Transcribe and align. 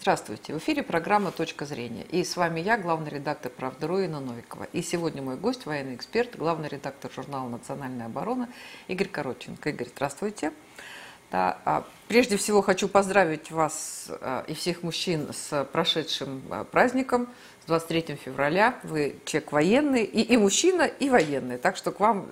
Здравствуйте, 0.00 0.54
в 0.54 0.58
эфире 0.58 0.82
программа 0.82 1.30
«Точка 1.30 1.66
зрения». 1.66 2.04
И 2.04 2.24
с 2.24 2.34
вами 2.34 2.60
я, 2.60 2.78
главный 2.78 3.10
редактор 3.10 3.52
«Правды.ру» 3.52 3.98
Инна 3.98 4.18
Новикова. 4.18 4.64
И 4.72 4.80
сегодня 4.80 5.20
мой 5.20 5.36
гость, 5.36 5.66
военный 5.66 5.94
эксперт, 5.94 6.38
главный 6.38 6.70
редактор 6.70 7.12
журнала 7.12 7.50
«Национальная 7.50 8.06
оборона» 8.06 8.48
Игорь 8.88 9.08
Коротченко. 9.08 9.68
Игорь, 9.68 9.88
здравствуйте. 9.94 10.54
Да, 11.30 11.58
а 11.66 11.84
прежде 12.08 12.38
всего 12.38 12.62
хочу 12.62 12.88
поздравить 12.88 13.50
вас 13.50 14.06
а, 14.08 14.42
и 14.48 14.54
всех 14.54 14.82
мужчин 14.82 15.28
с 15.34 15.66
прошедшим 15.66 16.44
а, 16.48 16.64
праздником, 16.64 17.28
с 17.64 17.66
23 17.66 18.16
февраля. 18.16 18.78
Вы 18.84 19.16
человек 19.26 19.52
военный, 19.52 20.04
и, 20.04 20.22
и 20.22 20.38
мужчина, 20.38 20.84
и 20.84 21.10
военный, 21.10 21.58
так 21.58 21.76
что 21.76 21.92
к 21.92 22.00
вам 22.00 22.26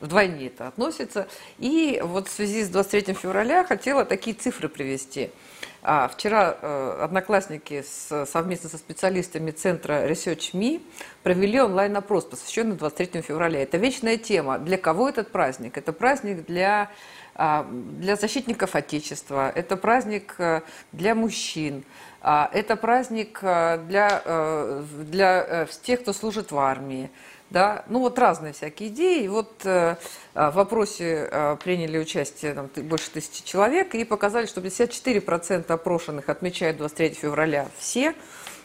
вдвойне 0.00 0.48
это 0.48 0.66
относится. 0.66 1.28
И 1.58 2.02
вот 2.02 2.26
в 2.26 2.32
связи 2.32 2.64
с 2.64 2.68
23 2.68 3.14
февраля 3.14 3.62
хотела 3.62 4.04
такие 4.04 4.34
цифры 4.34 4.68
привести– 4.68 5.30
а 5.84 6.06
вчера 6.06 6.56
э, 6.60 6.98
одноклассники 7.02 7.82
с, 7.82 8.26
совместно 8.26 8.70
со 8.70 8.78
специалистами 8.78 9.50
Центра 9.50 10.08
Research 10.08 10.52
Me 10.52 10.80
провели 11.24 11.60
онлайн-опрос, 11.60 12.26
посвященный 12.26 12.76
23 12.76 13.20
февраля. 13.22 13.62
Это 13.62 13.78
вечная 13.78 14.16
тема. 14.16 14.58
Для 14.58 14.78
кого 14.78 15.08
этот 15.08 15.32
праздник? 15.32 15.76
Это 15.76 15.92
праздник 15.92 16.46
для, 16.46 16.88
э, 17.34 17.64
для 17.98 18.14
защитников 18.14 18.76
Отечества, 18.76 19.50
это 19.50 19.76
праздник 19.76 20.36
э, 20.38 20.60
для 20.92 21.16
мужчин, 21.16 21.82
э, 22.22 22.44
это 22.52 22.76
праздник 22.76 23.40
э, 23.42 23.78
для, 23.88 24.22
э, 24.24 24.84
для 25.10 25.66
тех, 25.82 26.02
кто 26.02 26.12
служит 26.12 26.52
в 26.52 26.58
армии 26.58 27.10
да, 27.52 27.84
ну 27.88 28.00
вот 28.00 28.18
разные 28.18 28.54
всякие 28.54 28.88
идеи. 28.88 29.24
И 29.24 29.28
вот 29.28 29.64
э, 29.64 29.96
э 30.34 30.50
в 30.50 30.54
вопросе 30.54 31.28
э, 31.30 31.56
приняли 31.62 31.98
участие 31.98 32.54
там, 32.54 32.70
больше 32.88 33.10
тысячи 33.10 33.44
человек 33.44 33.94
и 33.94 34.04
показали, 34.04 34.46
что 34.46 34.62
54% 34.62 35.70
опрошенных 35.70 36.30
отмечают 36.30 36.78
23 36.78 37.10
февраля 37.10 37.68
все. 37.78 38.14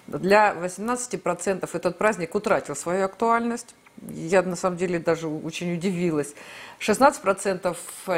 Для 0.08 0.54
18% 0.54 1.70
этот 1.72 1.98
праздник 1.98 2.34
утратил 2.34 2.78
свою 2.78 3.04
актуальность. 3.04 3.76
Я 4.10 4.42
на 4.42 4.56
самом 4.56 4.78
деле 4.78 5.00
даже 5.00 5.28
очень 5.28 5.74
удивилась. 5.74 6.34
16% 6.80 7.76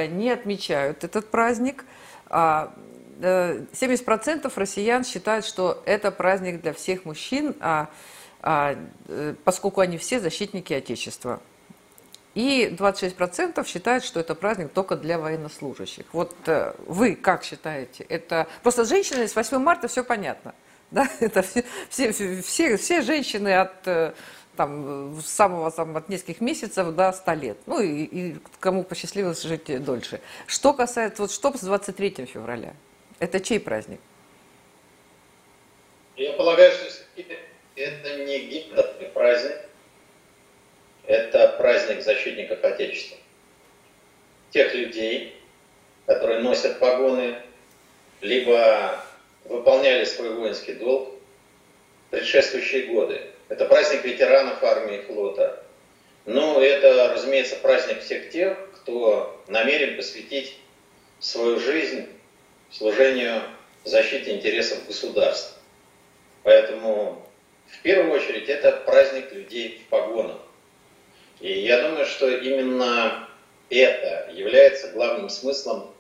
не 0.10 0.30
отмечают 0.30 1.04
этот 1.04 1.32
праздник. 1.32 1.84
А 2.28 2.72
70% 3.20 4.46
э, 4.46 4.50
россиян 4.56 5.04
считают, 5.04 5.46
что 5.46 5.82
это 5.86 6.12
праздник 6.12 6.62
для 6.62 6.74
всех 6.74 7.06
мужчин, 7.06 7.56
а 7.60 7.70
а, 7.82 7.86
э, 7.86 8.19
поскольку 8.42 9.82
они 9.82 9.98
все 9.98 10.20
защитники 10.20 10.74
Отечества. 10.74 11.42
И 12.36 12.74
26% 12.78 13.66
считают, 13.68 14.04
что 14.04 14.20
это 14.20 14.36
праздник 14.36 14.72
только 14.72 14.96
для 14.96 15.18
военнослужащих. 15.18 16.06
Вот 16.14 16.34
э, 16.46 16.74
вы 16.86 17.16
как 17.16 17.44
считаете? 17.44 18.06
Это 18.08 18.48
просто 18.62 18.86
с 18.86 18.90
женщинами 18.90 19.26
с 19.26 19.36
8 19.36 19.58
марта 19.58 19.88
все 19.88 20.04
понятно. 20.04 20.54
Да? 20.92 21.08
Это 21.20 21.44
все, 21.44 21.64
все, 21.90 22.12
все, 22.42 22.78
все 22.78 23.02
женщины 23.02 23.54
от 23.56 23.88
э, 23.88 24.14
там, 24.56 25.22
самого 25.24 25.70
там, 25.70 25.98
от 25.98 26.10
нескольких 26.10 26.42
месяцев 26.42 26.96
до 26.96 27.12
100 27.12 27.34
лет. 27.34 27.58
Ну 27.66 27.80
и, 27.80 28.04
и 28.04 28.38
кому 28.60 28.84
посчастливилось 28.84 29.44
жить 29.44 29.84
дольше. 29.84 30.22
Что 30.48 30.74
касается, 30.74 31.24
вот 31.24 31.32
что 31.32 31.56
с 31.56 31.62
23 31.62 32.26
февраля? 32.26 32.74
Это 33.20 33.40
чей 33.40 33.60
праздник? 33.60 34.00
Я 36.16 36.34
полагаю, 36.34 36.72
что 36.72 37.24
это 37.80 38.18
не 38.18 38.40
гимнный 38.40 39.08
праздник, 39.14 39.58
это 41.08 41.56
праздник 41.58 42.02
защитников 42.02 42.64
Отечества. 42.64 43.18
Тех 44.52 44.74
людей, 44.74 45.36
которые 46.06 46.42
носят 46.42 46.80
погоны, 46.80 47.38
либо 48.22 49.04
выполняли 49.46 50.04
свой 50.04 50.34
воинский 50.34 50.74
долг 50.74 51.16
в 52.08 52.12
предшествующие 52.12 52.88
годы. 52.88 53.22
Это 53.48 53.66
праздник 53.66 54.04
ветеранов 54.04 54.62
армии 54.62 54.98
и 54.98 55.02
флота. 55.04 55.64
Ну, 56.26 56.60
это, 56.60 57.14
разумеется, 57.14 57.56
праздник 57.56 58.02
всех 58.02 58.30
тех, 58.30 58.58
кто 58.76 59.42
намерен 59.48 59.96
посвятить 59.96 60.58
свою 61.20 61.60
жизнь 61.60 62.08
служению 62.72 63.42
защите 63.86 64.36
интересов 64.36 64.86
государства. 64.86 65.58
Поэтому 66.44 67.29
в 67.72 67.82
первую 67.82 68.12
очередь 68.12 68.50
это 68.50 68.72
праздник 68.72 69.32
людей 69.32 69.82
в 69.86 69.90
погонах. 69.90 70.38
И 71.40 71.52
я 71.62 71.82
думаю, 71.82 72.06
что 72.06 72.30
именно 72.30 73.30
это 73.70 74.30
является 74.34 74.90
главным 74.90 75.30
смыслом 75.30 75.94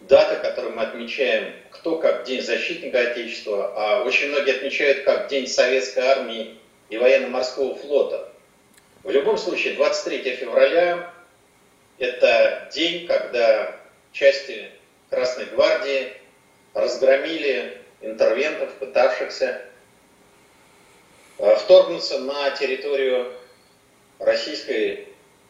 даты, 0.00 0.36
которую 0.36 0.76
мы 0.76 0.82
отмечаем, 0.82 1.54
кто 1.70 1.98
как 1.98 2.24
День 2.24 2.42
защитника 2.42 3.00
Отечества, 3.00 3.72
а 3.76 4.02
очень 4.04 4.28
многие 4.28 4.56
отмечают 4.56 5.04
как 5.04 5.28
День 5.28 5.46
Советской 5.46 6.00
Армии 6.00 6.58
и 6.90 6.98
Военно-Морского 6.98 7.74
флота. 7.76 8.32
В 9.02 9.10
любом 9.10 9.38
случае, 9.38 9.74
23 9.74 10.36
февраля– 10.36 11.12
это 11.98 12.68
день, 12.74 13.06
когда 13.06 13.76
части 14.12 14.70
Красной 15.10 15.46
Гвардии 15.46 16.12
разгромили 16.74 17.78
интервентов, 18.00 18.74
пытавшихся 18.74 19.62
вторгнуться 21.38 22.18
на 22.18 22.50
территорию 22.50 23.32
Российской 24.18 25.08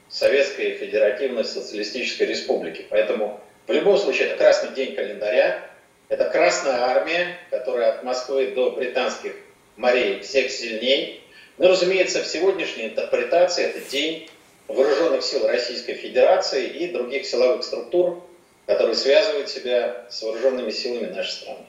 Советской 0.08 0.72
Федеративной 0.74 1.44
Социалистической 1.44 2.26
Республики. 2.26 2.86
Поэтому 2.91 3.41
в 3.66 3.72
любом 3.72 3.98
случае 3.98 4.28
это 4.28 4.36
красный 4.36 4.74
день 4.74 4.94
календаря, 4.94 5.69
это 6.08 6.24
Красная 6.30 6.82
Армия, 6.82 7.36
которая 7.50 7.92
от 7.92 8.04
Москвы 8.04 8.52
до 8.52 8.70
британских 8.70 9.34
морей 9.76 10.20
всех 10.20 10.50
сильней. 10.50 11.22
Ну, 11.58 11.69
разумеется, 11.69 12.22
в 12.22 12.26
сегодняшней 12.26 12.86
интерпретации 12.86 13.64
это 13.64 13.80
день 13.91 14.28
вооруженных 14.68 15.22
сил 15.22 15.47
Российской 15.47 15.94
Федерации 15.94 16.66
и 16.66 16.92
других 16.92 17.26
силовых 17.26 17.64
структур, 17.64 18.22
которые 18.66 18.94
связывают 18.94 19.48
себя 19.48 20.06
с 20.08 20.22
вооруженными 20.22 20.70
силами 20.70 21.06
нашей 21.06 21.32
страны. 21.32 21.66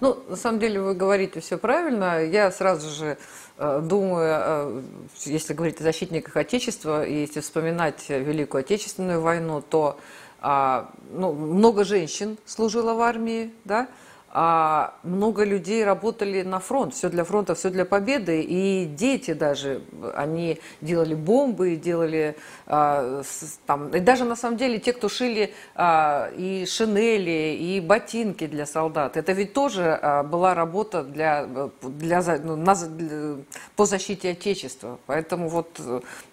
Ну, 0.00 0.18
на 0.28 0.36
самом 0.36 0.58
деле 0.58 0.80
вы 0.80 0.94
говорите 0.94 1.40
все 1.40 1.58
правильно. 1.58 2.24
Я 2.24 2.50
сразу 2.50 2.90
же 2.90 3.16
Э, 3.56 3.80
думаю, 3.82 4.26
э, 4.26 4.82
если 5.26 5.54
говорить 5.54 5.80
о 5.80 5.84
защитниках 5.84 6.36
Отечества, 6.36 7.04
и 7.06 7.20
если 7.20 7.40
вспоминать 7.40 8.08
Великую 8.08 8.60
Отечественную 8.60 9.20
войну, 9.20 9.62
то 9.62 9.98
а, 10.40 10.90
ну, 11.12 11.32
много 11.32 11.84
женщин 11.84 12.36
служило 12.44 12.94
в 12.94 13.00
армии, 13.00 13.52
да, 13.64 13.88
а 14.36 14.94
много 15.04 15.44
людей 15.44 15.84
работали 15.84 16.42
на 16.42 16.58
фронт, 16.58 16.92
все 16.92 17.08
для 17.08 17.22
фронта, 17.22 17.54
все 17.54 17.70
для 17.70 17.84
победы, 17.84 18.42
и 18.42 18.84
дети 18.84 19.32
даже, 19.32 19.82
они 20.16 20.58
делали 20.80 21.14
бомбы, 21.14 21.76
делали 21.76 22.36
а, 22.66 23.22
с, 23.22 23.60
там, 23.64 23.90
и 23.94 24.00
даже 24.00 24.24
на 24.24 24.34
самом 24.34 24.56
деле 24.56 24.80
те, 24.80 24.92
кто 24.92 25.08
шили 25.08 25.54
а, 25.76 26.32
и 26.36 26.66
шинели, 26.66 27.56
и 27.60 27.80
ботинки 27.80 28.48
для 28.48 28.66
солдат, 28.66 29.16
это 29.16 29.30
ведь 29.30 29.52
тоже 29.52 29.96
а, 30.02 30.24
была 30.24 30.54
работа 30.54 31.04
для, 31.04 31.46
для, 31.82 32.20
ну, 32.42 32.56
на, 32.56 32.74
для, 32.74 33.36
по 33.76 33.86
защите 33.86 34.30
Отечества, 34.30 34.98
поэтому 35.06 35.48
вот, 35.48 35.80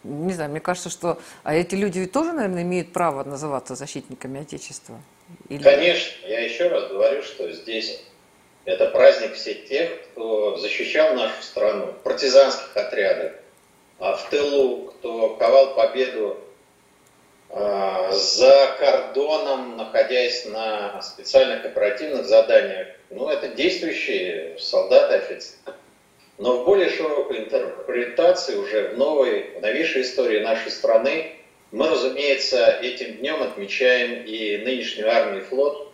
не 0.04 0.34
знаю, 0.34 0.50
мне 0.50 0.60
кажется, 0.60 0.90
что 0.90 1.20
а 1.44 1.54
эти 1.54 1.76
люди 1.76 2.00
ведь 2.00 2.12
тоже, 2.12 2.34
наверное, 2.34 2.64
имеют 2.64 2.94
право 2.94 3.24
называться 3.24 3.76
защитниками 3.76 4.42
Отечества. 4.42 5.00
Или... 5.50 5.62
Конечно, 5.62 6.28
я 6.28 6.40
еще 6.42 6.68
раз 6.68 6.88
говорю, 6.90 7.24
что 7.24 7.52
здесь 7.52 8.02
это 8.66 8.88
праздник 8.88 9.34
всех 9.34 9.66
тех, 9.66 10.02
кто 10.04 10.58
защищал 10.58 11.16
нашу 11.16 11.42
страну 11.42 11.94
партизанских 12.04 12.76
отрядах, 12.76 13.34
а 14.00 14.14
в 14.14 14.30
тылу, 14.30 14.94
кто 14.98 15.36
ковал 15.36 15.76
победу 15.76 16.38
а, 17.50 18.12
за 18.12 18.76
кордоном, 18.80 19.78
находясь 19.78 20.46
на 20.46 21.02
специальных 21.02 21.66
оперативных 21.66 22.26
заданиях. 22.26 22.88
Ну, 23.10 23.28
это 23.28 23.50
действующие 23.50 24.58
солдаты, 24.58 25.16
офицеры. 25.16 25.76
Но 26.38 26.58
в 26.58 26.66
более 26.66 26.90
широкой 26.90 27.40
интерпретации 27.40 28.56
уже 28.56 28.90
в 28.90 28.98
новой, 28.98 29.58
в 29.58 29.62
новейшей 29.62 30.04
истории 30.04 30.40
нашей 30.40 30.72
страны 30.72 31.36
мы, 31.72 31.90
разумеется, 31.90 32.80
этим 32.82 33.18
днем 33.18 33.42
отмечаем 33.42 34.26
и 34.26 34.58
нынешнюю 34.58 35.10
армию 35.10 35.42
и 35.42 35.46
флот, 35.46 35.92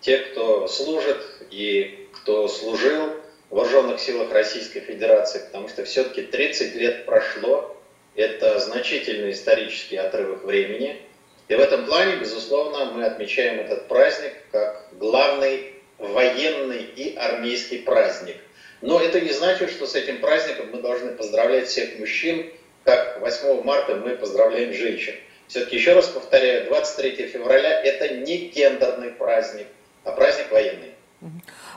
те, 0.00 0.18
кто 0.18 0.66
служит 0.66 1.24
и 1.50 2.08
кто 2.12 2.48
служил 2.48 3.14
в 3.48 3.54
вооруженных 3.54 4.00
силах 4.00 4.32
Российской 4.32 4.80
Федерации, 4.80 5.40
потому 5.40 5.68
что 5.68 5.84
все-таки 5.84 6.22
30 6.22 6.74
лет 6.74 7.06
прошло, 7.06 7.76
это 8.16 8.58
значительный 8.58 9.32
исторический 9.32 9.96
отрывок 9.96 10.44
времени. 10.44 11.00
И 11.48 11.54
в 11.54 11.60
этом 11.60 11.86
плане, 11.86 12.16
безусловно, 12.16 12.86
мы 12.86 13.04
отмечаем 13.04 13.60
этот 13.60 13.88
праздник 13.88 14.32
как 14.50 14.88
главный 14.92 15.74
военный 15.98 16.82
и 16.82 17.14
армейский 17.16 17.78
праздник. 17.78 18.36
Но 18.82 19.00
это 19.00 19.20
не 19.20 19.30
значит, 19.30 19.70
что 19.70 19.86
с 19.86 19.94
этим 19.94 20.20
праздником 20.20 20.70
мы 20.72 20.80
должны 20.80 21.12
поздравлять 21.12 21.68
всех 21.68 21.98
мужчин, 21.98 22.50
как 22.90 23.20
8 23.20 23.62
марта 23.62 23.94
мы 23.94 24.16
поздравляем 24.16 24.74
женщин. 24.74 25.14
Все-таки 25.46 25.76
еще 25.76 25.94
раз 25.94 26.08
повторяю, 26.08 26.66
23 26.66 27.26
февраля 27.28 27.82
это 27.82 28.16
не 28.16 28.48
гендерный 28.48 29.10
праздник, 29.10 29.66
а 30.04 30.10
праздник 30.12 30.50
военный. 30.50 30.94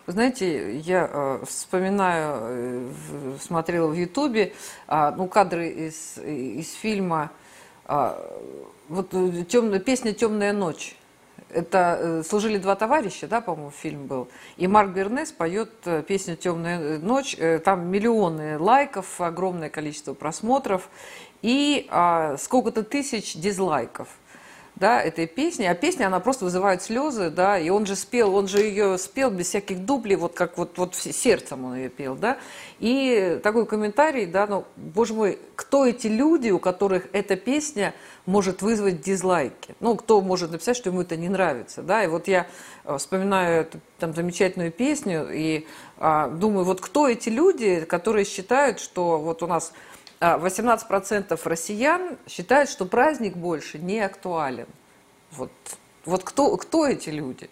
Вы 0.06 0.14
знаете, 0.14 0.78
я 0.78 1.10
э, 1.12 1.44
вспоминаю, 1.46 2.40
э, 2.42 3.38
смотрела 3.42 3.88
в 3.88 3.94
Ютубе, 3.94 4.54
э, 4.88 5.12
ну, 5.16 5.28
кадры 5.28 5.70
из, 5.70 6.18
из 6.18 6.74
фильма, 6.74 7.32
э, 7.88 8.12
вот 8.90 9.14
э, 9.14 9.44
темная, 9.48 9.80
песня 9.80 10.14
«Темная 10.14 10.54
ночь». 10.54 10.96
Это 11.54 11.98
э, 12.00 12.24
служили 12.24 12.58
два 12.58 12.76
товарища, 12.76 13.28
да, 13.28 13.42
по-моему, 13.42 13.72
фильм 13.72 14.08
был. 14.08 14.28
И 14.58 14.68
Марк 14.68 14.92
Бернес 14.92 15.32
поет 15.32 15.72
э, 15.86 16.04
песню 16.08 16.36
«Темная 16.36 16.98
ночь». 16.98 17.38
Там 17.64 17.88
миллионы 17.88 18.58
лайков, 18.58 19.22
огромное 19.22 19.70
количество 19.70 20.14
просмотров 20.14 20.90
и 21.42 21.88
а, 21.90 22.38
сколько-то 22.38 22.84
тысяч 22.84 23.36
дизлайков– 23.36 24.08
да, 24.76 25.02
этой 25.02 25.28
песни, 25.28 25.66
а 25.66 25.76
песня, 25.76 26.08
она 26.08 26.20
просто 26.20 26.46
вызывает 26.46 26.82
слезы, 26.82 27.30
да, 27.30 27.60
и 27.60 27.70
он 27.70 27.86
же 27.86 27.96
спел, 27.96 28.36
он 28.36 28.48
же 28.48 28.60
ее 28.60 28.98
спел 28.98 29.30
без 29.30 29.48
всяких 29.48 29.86
дублей, 29.86 30.16
вот 30.16 30.34
как 30.34 30.58
вот, 30.58 30.78
вот 30.78 30.96
сердцем 30.96 31.66
он 31.66 31.76
ее 31.76 31.90
пел, 31.90 32.16
да, 32.16 32.38
и 32.80 33.40
такой 33.44 33.66
комментарий, 33.66 34.26
да, 34.26 34.48
ну, 34.48 34.66
боже 34.76 35.14
мой, 35.14 35.40
кто 35.56 35.86
эти 35.86 36.08
люди, 36.08 36.50
у 36.50 36.60
которых 36.60 37.08
эта 37.14 37.36
песня 37.36 37.94
может 38.26 38.62
вызвать 38.62 39.02
дизлайки, 39.02 39.76
ну, 39.80 39.96
кто 39.96 40.22
может 40.22 40.52
написать, 40.52 40.78
что 40.78 40.90
ему 40.90 41.02
это 41.02 41.16
не 41.18 41.30
нравится, 41.30 41.82
да, 41.82 42.04
и 42.04 42.08
вот 42.08 42.28
я 42.28 42.48
э, 42.86 42.98
вспоминаю 42.98 43.62
эту 43.62 43.80
там 44.00 44.14
замечательную 44.14 44.72
песню 44.72 45.30
и 45.32 45.66
а, 45.98 46.28
думаю, 46.28 46.66
вот 46.66 46.82
кто 46.82 47.08
эти 47.08 47.30
люди, 47.30 47.82
которые 47.82 48.26
считают, 48.26 48.82
что 48.82 49.20
вот 49.20 49.44
у 49.44 49.48
нас 49.48 49.72
18% 50.24 51.26
а, 51.30 51.50
россиян 51.50 52.18
считают, 52.28 52.70
что 52.70 52.86
праздник 52.86 53.36
больше 53.36 53.78
не 53.78 54.00
актуален. 54.00 54.68
Вот, 55.32 55.52
вот 56.06 56.24
кто, 56.24 56.56
кто 56.58 56.88
эти 56.88 57.10
люди? 57.10 57.50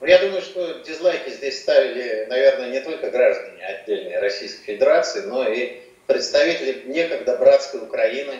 Ну, 0.00 0.06
я 0.06 0.18
думаю, 0.18 0.40
что 0.40 0.80
дизлайки 0.84 1.30
здесь 1.30 1.60
ставили, 1.60 2.26
наверное, 2.28 2.70
не 2.70 2.80
только 2.80 3.10
граждане 3.10 3.66
отдельной 3.66 4.18
Российской 4.20 4.74
Федерации, 4.74 5.22
но 5.22 5.46
и 5.46 5.80
представители 6.06 6.84
некогда 6.86 7.36
братской 7.36 7.80
Украины, 7.82 8.38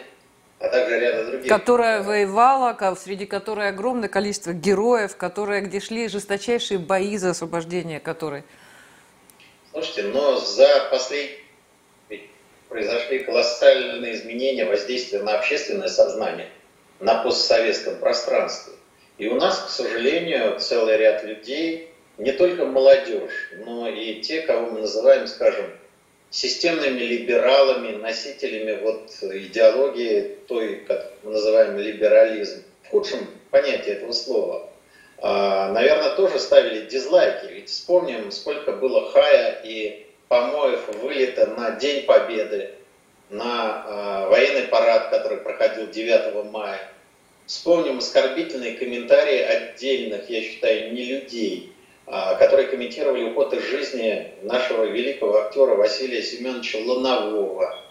а 0.60 0.68
также 0.68 0.98
ряда 0.98 1.24
других. 1.26 1.48
Которая 1.48 2.02
воевала, 2.02 2.76
среди 2.94 3.26
которой 3.26 3.68
огромное 3.68 4.08
количество 4.08 4.52
героев, 4.52 5.16
которые, 5.16 5.62
где 5.62 5.80
шли 5.80 6.08
жесточайшие 6.08 6.78
бои 6.78 7.16
за 7.16 7.30
освобождение 7.30 8.00
которой. 8.00 8.44
Слушайте, 9.72 10.04
но 10.04 10.38
за 10.38 10.88
последние 10.90 11.47
произошли 12.68 13.20
колоссальные 13.20 14.14
изменения 14.14 14.64
воздействия 14.64 15.22
на 15.22 15.38
общественное 15.38 15.88
сознание, 15.88 16.48
на 17.00 17.22
постсоветском 17.22 17.96
пространстве. 17.96 18.74
И 19.18 19.28
у 19.28 19.34
нас, 19.34 19.58
к 19.58 19.68
сожалению, 19.68 20.58
целый 20.60 20.96
ряд 20.96 21.24
людей, 21.24 21.90
не 22.18 22.32
только 22.32 22.64
молодежь, 22.64 23.52
но 23.64 23.88
и 23.88 24.20
те, 24.20 24.42
кого 24.42 24.70
мы 24.70 24.80
называем, 24.80 25.26
скажем, 25.26 25.66
системными 26.30 27.00
либералами, 27.00 27.96
носителями 27.96 28.78
вот 28.82 29.10
идеологии 29.22 30.36
той, 30.46 30.84
как 30.86 31.12
мы 31.22 31.32
называем 31.32 31.78
либерализм, 31.78 32.64
в 32.84 32.88
худшем 32.90 33.26
понятии 33.50 33.92
этого 33.92 34.12
слова, 34.12 34.68
а, 35.18 35.72
наверное, 35.72 36.14
тоже 36.16 36.38
ставили 36.38 36.86
дизлайки. 36.86 37.52
Ведь 37.52 37.70
вспомним, 37.70 38.30
сколько 38.30 38.72
было 38.72 39.10
хая 39.10 39.60
и 39.64 40.06
помоев 40.28 40.88
вылета 41.00 41.46
на 41.46 41.72
День 41.72 42.04
Победы, 42.04 42.70
на 43.30 43.84
э, 43.86 44.28
военный 44.28 44.62
парад, 44.68 45.10
который 45.10 45.38
проходил 45.38 45.86
9 45.88 46.44
мая. 46.50 46.80
Вспомним 47.46 47.98
оскорбительные 47.98 48.76
комментарии 48.76 49.40
отдельных, 49.40 50.28
я 50.30 50.42
считаю, 50.42 50.92
не 50.92 51.04
людей, 51.04 51.72
э, 52.06 52.36
которые 52.38 52.68
комментировали 52.68 53.24
уход 53.24 53.52
из 53.54 53.62
жизни 53.64 54.32
нашего 54.42 54.84
великого 54.84 55.42
актера 55.42 55.74
Василия 55.74 56.22
Семеновича 56.22 56.78
Ланового. 56.78 57.84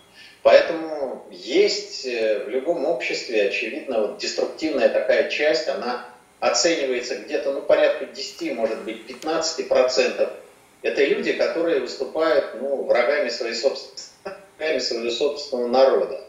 Поэтому 0.44 1.25
есть 1.31 2.06
э, 2.06 2.44
в 2.45 2.50
любом 2.50 2.86
обществе, 2.86 3.48
очевидно, 3.48 4.01
вот 4.01 4.18
деструктивная 4.18 4.90
такая 4.90 5.30
часть, 5.30 5.68
она 5.68 6.06
оценивается 6.40 7.16
где-то, 7.16 7.51
ну, 7.51 7.62
порядка 7.62 8.06
10, 8.06 8.54
может 8.54 8.83
быть, 8.83 9.06
15 9.07 9.68
процентов 9.68 10.30
это 10.88 11.04
люди, 11.04 11.34
которые 11.34 11.81
выступают 11.81 12.56
ну, 12.62 12.84
врагами 12.84 13.30
своей 13.30 13.56
врагами 14.57 14.80
своего 14.80 15.10
собственного 15.10 15.68
народа. 15.68 16.24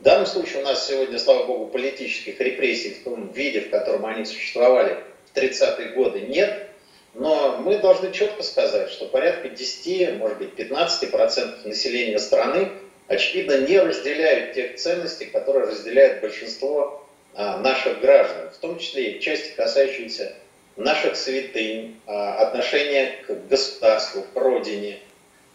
В 0.00 0.02
данном 0.02 0.26
случае 0.26 0.62
у 0.62 0.64
нас 0.66 0.86
сегодня, 0.86 1.18
слава 1.18 1.46
богу, 1.46 1.66
политических 1.68 2.38
репрессий 2.38 2.94
в 2.94 3.04
том 3.04 3.32
виде, 3.32 3.62
в 3.62 3.70
котором 3.70 4.04
они 4.04 4.26
существовали 4.26 4.98
в 5.32 5.36
30-е 5.36 5.88
годы, 5.92 6.20
нет. 6.20 6.68
Но 7.14 7.58
мы 7.58 7.78
должны 7.78 8.12
четко 8.12 8.42
сказать, 8.42 8.90
что 8.90 9.06
порядка 9.06 9.48
10, 9.48 10.18
может 10.18 10.38
быть, 10.38 10.50
15% 10.54 11.66
населения 11.66 12.18
страны, 12.18 12.72
очевидно, 13.06 13.58
не 13.60 13.78
разделяют 13.78 14.54
тех 14.54 14.76
ценностей, 14.76 15.26
которые 15.26 15.66
разделяет 15.66 16.20
большинство 16.20 17.06
а, 17.34 17.58
наших 17.58 18.00
граждан, 18.00 18.50
в 18.50 18.58
том 18.58 18.78
числе 18.78 19.12
и 19.12 19.20
части, 19.20 19.54
касающиеся 19.56 20.34
наших 20.76 21.16
святынь, 21.16 22.00
а, 22.06 22.34
отношение 22.34 23.18
к 23.26 23.48
государству, 23.48 24.22
к 24.22 24.36
родине, 24.36 24.98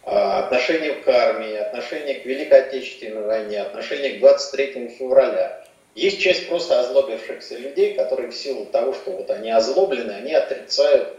а, 0.02 0.40
отношение 0.40 0.94
к 0.94 1.08
армии, 1.08 1.56
отношение 1.56 2.14
к 2.16 2.24
Великой 2.24 2.62
Отечественной 2.62 3.22
войне, 3.22 3.60
отношение 3.60 4.14
к 4.14 4.20
23 4.20 4.88
февраля. 4.88 5.64
Есть 5.94 6.20
часть 6.20 6.48
просто 6.48 6.80
озлобившихся 6.80 7.58
людей, 7.58 7.94
которые 7.94 8.30
в 8.30 8.34
силу 8.34 8.64
того, 8.66 8.94
что 8.94 9.10
вот 9.10 9.30
они 9.30 9.50
озлоблены, 9.50 10.12
они 10.12 10.32
отрицают, 10.32 11.16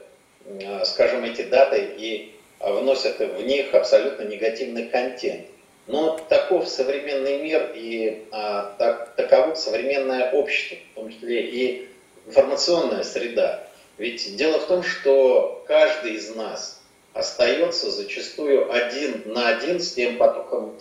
а, 0.65 0.83
скажем, 0.86 1.24
эти 1.24 1.44
даты 1.44 1.88
и 1.98 2.36
вносят 2.59 3.19
в 3.19 3.42
них 3.44 3.74
абсолютно 3.74 4.24
негативный 4.24 4.88
контент. 4.88 5.45
Но 5.88 6.18
таков 6.30 6.68
современный 6.68 7.39
мир 7.39 7.71
и 7.75 8.24
а, 8.31 8.75
так, 8.77 9.15
таково 9.15 9.56
современное 9.56 10.31
общество, 10.31 10.77
в 10.92 10.95
том 10.95 11.12
числе 11.12 11.42
и 11.42 11.88
информационная 12.27 13.03
среда. 13.03 13.68
Ведь 14.01 14.36
дело 14.36 14.57
в 14.57 14.65
том, 14.65 14.81
что 14.81 15.63
каждый 15.68 16.15
из 16.15 16.33
нас 16.36 16.81
остается 17.13 17.92
зачастую 17.92 18.74
один 18.74 19.21
на 19.25 19.50
один 19.50 19.80
с 19.80 19.94
тем 19.94 20.18
потоком, 20.18 20.75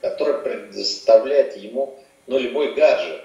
который 0.00 0.42
предоставляет 0.42 1.56
ему 1.56 1.96
ну, 2.26 2.40
любой 2.40 2.74
гаджет. 2.74 3.20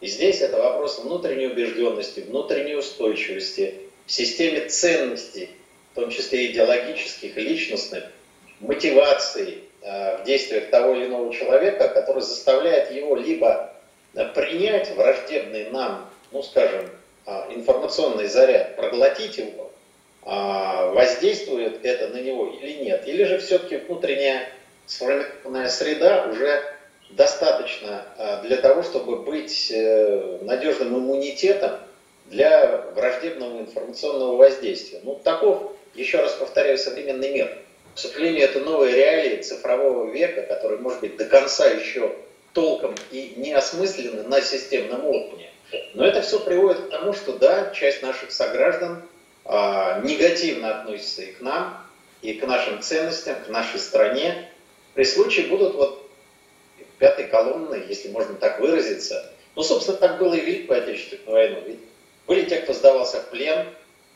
И 0.00 0.06
здесь 0.06 0.40
это 0.40 0.56
вопрос 0.56 0.98
внутренней 1.00 1.48
убежденности, 1.48 2.20
внутренней 2.20 2.74
устойчивости, 2.74 3.74
в 4.06 4.12
системе 4.12 4.66
ценностей, 4.70 5.50
в 5.92 5.96
том 5.96 6.10
числе 6.10 6.50
идеологических, 6.50 7.36
личностных, 7.36 8.04
мотиваций 8.60 9.64
э, 9.82 10.22
в 10.22 10.24
действиях 10.24 10.70
того 10.70 10.94
или 10.94 11.04
иного 11.04 11.34
человека, 11.34 11.88
который 11.88 12.22
заставляет 12.22 12.90
его 12.92 13.14
либо 13.14 13.74
принять 14.34 14.90
враждебный 14.96 15.68
нам, 15.68 16.08
ну 16.32 16.42
скажем, 16.42 16.88
информационный 17.50 18.28
заряд, 18.28 18.76
проглотить 18.76 19.38
его, 19.38 19.70
а, 20.22 20.90
воздействует 20.92 21.84
это 21.84 22.08
на 22.08 22.20
него 22.20 22.48
или 22.48 22.84
нет. 22.84 23.06
Или 23.06 23.24
же 23.24 23.38
все-таки 23.38 23.76
внутренняя 23.76 24.48
сформированная 24.86 25.68
среда 25.68 26.26
уже 26.30 26.62
достаточно 27.10 28.04
а, 28.18 28.42
для 28.42 28.56
того, 28.56 28.82
чтобы 28.82 29.22
быть 29.22 29.70
э, 29.70 30.38
надежным 30.42 30.98
иммунитетом 30.98 31.78
для 32.26 32.84
враждебного 32.96 33.60
информационного 33.60 34.36
воздействия. 34.36 35.00
Ну, 35.04 35.20
таков, 35.22 35.72
еще 35.94 36.20
раз 36.20 36.32
повторяю, 36.32 36.76
современный 36.76 37.32
мир. 37.32 37.58
К 37.94 37.98
сожалению, 37.98 38.42
это 38.42 38.60
новые 38.60 38.96
реалии 38.96 39.42
цифрового 39.42 40.10
века, 40.10 40.42
которые, 40.42 40.80
может 40.80 41.00
быть, 41.00 41.16
до 41.16 41.24
конца 41.24 41.66
еще 41.66 42.12
толком 42.52 42.94
и 43.12 43.34
не 43.36 43.52
осмыслены 43.52 44.24
на 44.24 44.40
системном 44.40 45.06
уровне. 45.06 45.50
Но 45.94 46.04
это 46.04 46.22
все 46.22 46.38
приводит 46.40 46.86
к 46.86 46.90
тому, 46.90 47.12
что 47.12 47.32
да, 47.38 47.70
часть 47.70 48.02
наших 48.02 48.30
сограждан 48.30 49.02
а, 49.44 50.00
негативно 50.00 50.80
относится 50.80 51.22
и 51.22 51.32
к 51.32 51.40
нам, 51.40 51.84
и 52.22 52.34
к 52.34 52.46
нашим 52.46 52.80
ценностям, 52.82 53.36
к 53.44 53.48
нашей 53.48 53.80
стране. 53.80 54.50
При 54.94 55.04
случае 55.04 55.46
будут 55.46 55.74
вот 55.74 56.08
пятой 56.98 57.26
колонны, 57.26 57.84
если 57.88 58.08
можно 58.08 58.34
так 58.34 58.60
выразиться. 58.60 59.32
Ну, 59.54 59.62
собственно, 59.62 59.96
так 59.96 60.18
было 60.18 60.34
и 60.34 60.40
в 60.40 60.44
Великую 60.44 60.82
Отечественную 60.82 61.30
войну. 61.30 61.62
Ведь 61.66 61.80
были 62.26 62.44
те, 62.44 62.56
кто 62.56 62.72
сдавался 62.72 63.20
в 63.20 63.30
плен 63.30 63.66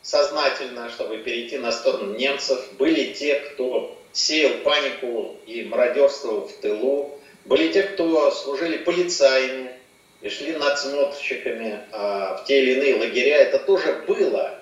сознательно, 0.01 0.89
чтобы 0.89 1.17
перейти 1.19 1.57
на 1.57 1.71
сторону 1.71 2.15
немцев. 2.15 2.59
Были 2.77 3.13
те, 3.13 3.35
кто 3.35 3.97
сеял 4.13 4.57
панику 4.63 5.37
и 5.45 5.63
мародерствовал 5.63 6.47
в 6.47 6.53
тылу. 6.57 7.17
Были 7.45 7.71
те, 7.71 7.83
кто 7.83 8.31
служили 8.31 8.77
полицаями, 8.77 9.71
и 10.21 10.29
шли 10.29 10.53
надсмотрщиками 10.53 11.79
а, 11.91 12.37
в 12.37 12.45
те 12.45 12.61
или 12.61 12.73
иные 12.73 12.95
лагеря. 12.95 13.37
Это 13.37 13.59
тоже 13.59 14.03
было. 14.07 14.59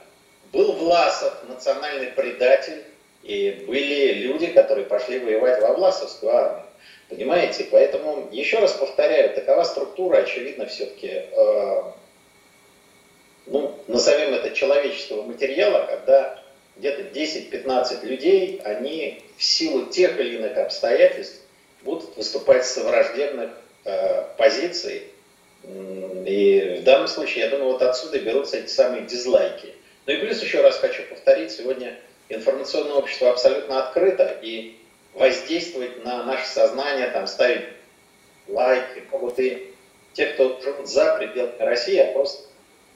Был 0.51 0.71
Власов, 0.73 1.33
национальный 1.47 2.07
предатель, 2.07 2.83
и 3.23 3.65
были 3.67 4.13
люди, 4.13 4.47
которые 4.47 4.85
пошли 4.85 5.19
воевать 5.19 5.61
во 5.61 5.73
Власовскую 5.73 6.33
армию. 6.33 6.65
Понимаете? 7.09 7.65
Поэтому, 7.71 8.29
еще 8.31 8.59
раз 8.59 8.73
повторяю, 8.73 9.33
такова 9.33 9.63
структура, 9.63 10.17
очевидно, 10.17 10.65
все-таки, 10.67 11.07
э, 11.07 11.81
ну, 13.47 13.75
назовем 13.87 14.33
это 14.33 14.51
человеческого 14.51 15.23
материала, 15.23 15.85
когда 15.87 16.41
где-то 16.77 17.01
10-15 17.01 18.05
людей, 18.05 18.61
они 18.63 19.21
в 19.37 19.43
силу 19.43 19.87
тех 19.87 20.19
или 20.19 20.35
иных 20.35 20.57
обстоятельств 20.57 21.41
будут 21.81 22.15
выступать 22.15 22.65
с 22.65 22.77
враждебных 22.77 23.51
э, 23.85 24.23
позиций. 24.37 25.03
И 25.63 26.79
в 26.81 26.83
данном 26.83 27.07
случае, 27.07 27.45
я 27.45 27.49
думаю, 27.49 27.73
вот 27.73 27.81
отсюда 27.81 28.19
берутся 28.19 28.57
эти 28.57 28.69
самые 28.69 29.05
дизлайки. 29.05 29.73
Ну 30.05 30.13
и 30.13 30.17
плюс 30.17 30.41
еще 30.41 30.61
раз 30.61 30.77
хочу 30.77 31.03
повторить, 31.03 31.51
сегодня 31.51 31.97
информационное 32.29 32.93
общество 32.93 33.29
абсолютно 33.29 33.83
открыто, 33.83 34.39
и 34.41 34.77
воздействовать 35.13 36.03
на 36.03 36.23
наше 36.23 36.47
сознание, 36.47 37.07
там, 37.07 37.27
ставить 37.27 37.65
лайки, 38.47 39.03
могут 39.11 39.39
и 39.39 39.73
те, 40.13 40.27
кто 40.27 40.59
живут 40.61 40.87
за 40.87 41.15
пределами 41.17 41.59
России, 41.59 41.97
а 41.97 42.11
просто 42.13 42.47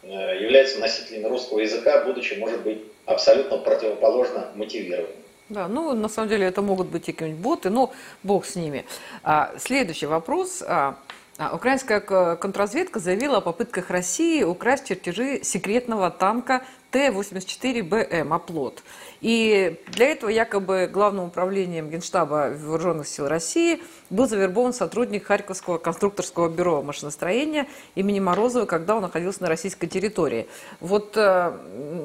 э, 0.04 0.08
являются 0.42 0.80
носителями 0.80 1.28
русского 1.28 1.60
языка, 1.60 2.04
будучи, 2.06 2.36
может 2.36 2.62
быть, 2.62 2.82
абсолютно 3.06 3.58
противоположно 3.58 4.52
мотивированы. 4.56 5.16
Да, 5.50 5.68
ну, 5.68 5.94
на 5.94 6.08
самом 6.08 6.30
деле, 6.30 6.48
это 6.48 6.62
могут 6.62 6.88
быть 6.88 7.10
и 7.10 7.12
какие-нибудь 7.12 7.42
боты, 7.42 7.70
но 7.70 7.94
бог 8.24 8.46
с 8.46 8.56
ними. 8.56 8.86
А, 9.24 9.54
следующий 9.60 10.06
вопрос. 10.06 10.64
А, 10.66 10.96
а 11.38 11.56
украинская 11.56 12.00
контрразведка 12.00 13.00
заявила 13.00 13.38
о 13.38 13.42
попытках 13.42 13.90
России 13.90 14.44
украсть 14.44 14.86
чертежи 14.86 15.44
секретного 15.44 16.12
танка 16.12 16.64
Т-84БМ 16.92 18.36
«Оплот». 18.36 18.84
И 19.20 19.82
для 19.88 20.10
этого 20.10 20.30
якобы 20.30 20.88
главным 20.92 21.26
управлением 21.26 21.90
Генштаба 21.90 22.54
Вооруженных 22.56 23.08
сил 23.08 23.28
России 23.28 23.82
был 24.12 24.28
завербован 24.28 24.74
сотрудник 24.74 25.26
Харьковского 25.26 25.80
конструкторского 25.80 26.50
бюро 26.50 26.84
машиностроения 26.84 27.66
имени 27.96 28.20
Морозова, 28.20 28.68
когда 28.68 28.96
он 28.96 29.02
находился 29.02 29.42
на 29.42 29.50
российской 29.50 29.88
территории. 29.88 30.48
Вот, 30.82 31.18
э, 31.18 31.52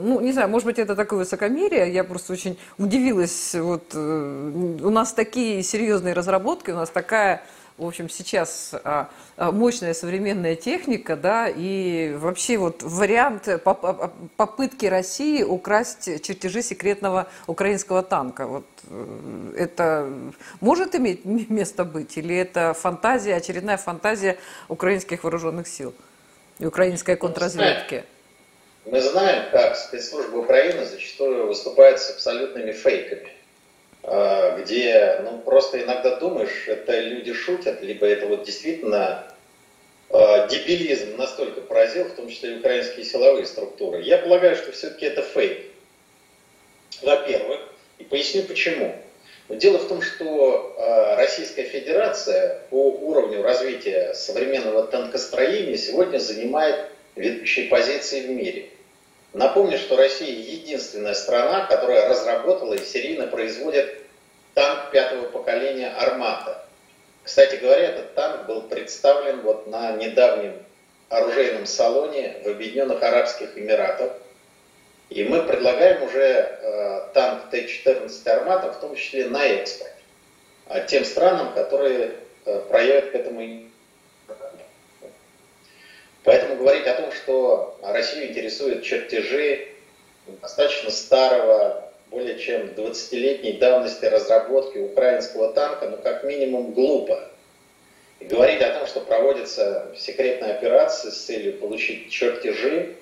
ну, 0.04 0.20
не 0.20 0.32
знаю, 0.32 0.48
может 0.48 0.64
быть, 0.64 0.78
это 0.78 0.96
такое 0.96 1.18
высокомерие, 1.18 1.92
я 1.92 2.02
просто 2.02 2.32
очень 2.32 2.58
удивилась. 2.78 3.54
Вот, 3.54 3.92
э, 3.92 4.78
у 4.82 4.90
нас 4.90 5.12
такие 5.12 5.62
серьезные 5.62 6.14
разработки, 6.14 6.70
у 6.70 6.76
нас 6.76 6.88
такая 6.88 7.42
в 7.78 7.86
общем, 7.86 8.08
сейчас 8.08 8.74
а, 8.84 9.08
а, 9.36 9.52
мощная 9.52 9.94
современная 9.94 10.56
техника, 10.56 11.16
да, 11.16 11.48
и 11.48 12.12
вообще 12.16 12.58
вот 12.58 12.82
вариант 12.82 13.48
попытки 14.36 14.86
России 14.86 15.44
украсть 15.44 16.22
чертежи 16.22 16.62
секретного 16.62 17.28
украинского 17.46 18.02
танка. 18.02 18.46
Вот 18.48 18.66
э, 18.90 19.54
это 19.56 20.10
может 20.60 20.96
иметь 20.96 21.24
место 21.24 21.84
быть 21.84 22.18
или 22.18 22.36
это 22.36 22.74
фантазия, 22.74 23.36
очередная 23.36 23.76
фантазия 23.76 24.38
украинских 24.68 25.22
вооруженных 25.22 25.68
сил 25.68 25.94
и 26.58 26.66
украинской 26.66 27.14
контрразведки? 27.14 28.04
Мы 28.86 29.00
знаем, 29.00 29.50
как 29.52 29.76
спецслужбы 29.76 30.40
Украины 30.40 30.84
зачастую 30.84 31.46
выступают 31.46 32.00
с 32.00 32.10
абсолютными 32.10 32.72
фейками. 32.72 33.37
А, 34.10 34.56
где 34.58 35.20
ну, 35.22 35.38
просто 35.38 35.82
иногда 35.82 36.16
думаешь, 36.16 36.66
это 36.66 36.98
люди 36.98 37.34
шутят, 37.34 37.82
либо 37.82 38.06
это 38.06 38.26
вот 38.26 38.44
действительно 38.44 39.30
э, 40.08 40.48
дебилизм 40.48 41.16
настолько 41.18 41.60
поразил, 41.60 42.04
в 42.04 42.12
том 42.12 42.28
числе 42.28 42.54
и 42.54 42.58
украинские 42.58 43.04
силовые 43.04 43.44
структуры. 43.44 44.00
Я 44.00 44.18
полагаю, 44.18 44.56
что 44.56 44.72
все-таки 44.72 45.04
это 45.04 45.20
фейк. 45.20 45.62
Во-первых, 47.02 47.60
и 47.98 48.04
поясню 48.04 48.44
почему. 48.44 48.96
Но 49.48 49.56
дело 49.56 49.76
в 49.76 49.88
том, 49.88 50.00
что 50.00 50.74
э, 50.78 51.16
Российская 51.16 51.64
Федерация 51.64 52.62
по 52.70 52.90
уровню 52.90 53.42
развития 53.42 54.14
современного 54.14 54.86
танкостроения 54.86 55.76
сегодня 55.76 56.18
занимает 56.18 56.86
ведущие 57.14 57.68
позиции 57.68 58.22
в 58.22 58.30
мире– 58.30 58.70
Напомню, 59.38 59.78
что 59.78 59.96
Россия 59.96 60.32
единственная 60.32 61.14
страна, 61.14 61.66
которая 61.66 62.08
разработала 62.08 62.74
и 62.74 62.84
серийно 62.84 63.28
производит 63.28 64.02
танк 64.54 64.90
пятого 64.90 65.28
поколения 65.28 65.90
«Армата». 65.90 66.64
Кстати 67.22 67.54
говоря, 67.54 67.90
этот 67.90 68.14
танк 68.14 68.46
был 68.46 68.62
представлен 68.62 69.42
вот 69.42 69.68
на 69.68 69.92
недавнем 69.92 70.54
оружейном 71.08 71.66
салоне 71.66 72.38
в 72.44 72.48
Объединенных 72.48 73.00
Арабских 73.00 73.56
Эмиратах. 73.56 74.10
И 75.08 75.22
мы 75.22 75.44
предлагаем 75.44 76.02
уже 76.02 76.20
э, 76.20 77.00
танк 77.14 77.48
Т-14 77.52 78.28
«Армата», 78.28 78.72
в 78.72 78.80
том 78.80 78.96
числе 78.96 79.26
на 79.26 79.46
экспорт, 79.46 79.92
а 80.66 80.80
тем 80.80 81.04
странам, 81.04 81.52
которые 81.54 82.10
э, 82.44 82.60
проявят 82.68 83.12
к 83.12 83.14
этому 83.14 83.40
Поэтому 83.40 83.67
говорить 86.58 86.86
о 86.86 86.94
том, 86.94 87.12
что 87.12 87.78
Россию 87.82 88.30
интересуют 88.30 88.82
чертежи 88.82 89.68
достаточно 90.42 90.90
старого, 90.90 91.90
более 92.10 92.38
чем 92.38 92.66
20-летней 92.68 93.54
давности 93.54 94.04
разработки 94.04 94.78
украинского 94.78 95.52
танка, 95.52 95.88
ну 95.88 95.96
как 95.98 96.24
минимум 96.24 96.72
глупо. 96.72 97.28
И 98.20 98.24
говорить 98.24 98.60
о 98.62 98.72
том, 98.72 98.86
что 98.86 99.00
проводится 99.00 99.92
секретная 99.96 100.54
операция 100.54 101.10
с 101.10 101.18
целью 101.18 101.58
получить 101.58 102.10
чертежи 102.10 102.96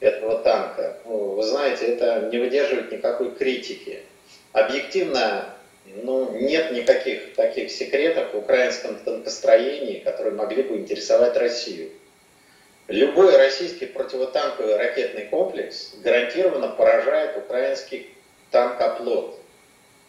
этого 0.00 0.38
танка, 0.38 0.98
ну, 1.04 1.16
вы 1.16 1.42
знаете, 1.42 1.86
это 1.86 2.28
не 2.32 2.38
выдерживает 2.38 2.90
никакой 2.90 3.30
критики. 3.34 4.02
Объективно 4.52 5.54
ну, 6.02 6.32
нет 6.32 6.72
никаких 6.72 7.34
таких 7.34 7.70
секретов 7.70 8.32
в 8.32 8.38
украинском 8.38 8.96
танкостроении, 8.96 10.00
которые 10.00 10.34
могли 10.34 10.62
бы 10.62 10.76
интересовать 10.76 11.36
Россию. 11.36 11.90
Любой 12.88 13.36
российский 13.36 13.86
противотанковый 13.86 14.76
ракетный 14.76 15.24
комплекс 15.26 15.94
гарантированно 16.04 16.68
поражает 16.68 17.36
украинский 17.36 18.10
танк-оплот. 18.52 19.40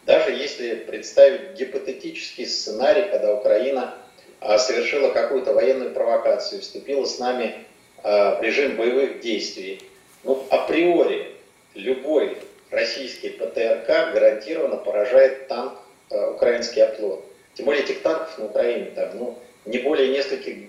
Даже 0.06 0.30
если 0.30 0.76
представить 0.76 1.54
гипотетический 1.58 2.46
сценарий, 2.46 3.10
когда 3.10 3.34
Украина 3.34 3.94
а, 4.38 4.58
совершила 4.58 5.10
какую-то 5.10 5.54
военную 5.54 5.92
провокацию, 5.92 6.60
вступила 6.60 7.04
с 7.04 7.18
нами 7.18 7.64
а, 8.04 8.36
в 8.36 8.42
режим 8.42 8.76
боевых 8.76 9.20
действий, 9.20 9.82
ну, 10.22 10.46
априори 10.48 11.34
любой 11.74 12.38
российский 12.70 13.30
ПТРК 13.30 14.12
гарантированно 14.12 14.76
поражает 14.76 15.48
танк 15.48 15.80
а, 16.10 16.30
украинский 16.30 16.82
оплот. 16.82 17.24
Тем 17.54 17.66
более 17.66 17.82
этих 17.82 18.02
танков 18.02 18.38
на 18.38 18.44
Украине 18.44 18.92
там, 18.94 19.18
ну, 19.18 19.38
не 19.64 19.78
более 19.78 20.08
нескольких 20.08 20.68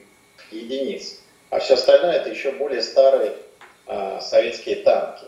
единиц. 0.50 1.20
А 1.50 1.60
все 1.60 1.74
остальное 1.74 2.14
это 2.14 2.30
еще 2.30 2.52
более 2.52 2.82
старые 2.82 3.34
а, 3.88 4.22
советские 4.22 4.78
танки. 4.78 5.26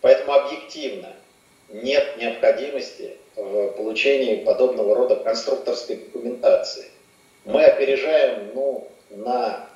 Поэтому 0.00 0.32
объективно 0.32 1.12
нет 1.68 2.16
необходимости 2.16 3.16
в 3.36 3.68
получении 3.72 4.44
подобного 4.44 4.94
рода 4.94 5.16
конструкторской 5.16 5.96
документации. 5.96 6.86
Мы 7.44 7.64
опережаем 7.64 8.50
ну, 8.54 8.88
на 9.10 9.68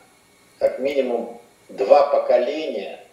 как 0.58 0.78
минимум 0.78 1.40
два 1.68 2.06
поколения 2.06 3.04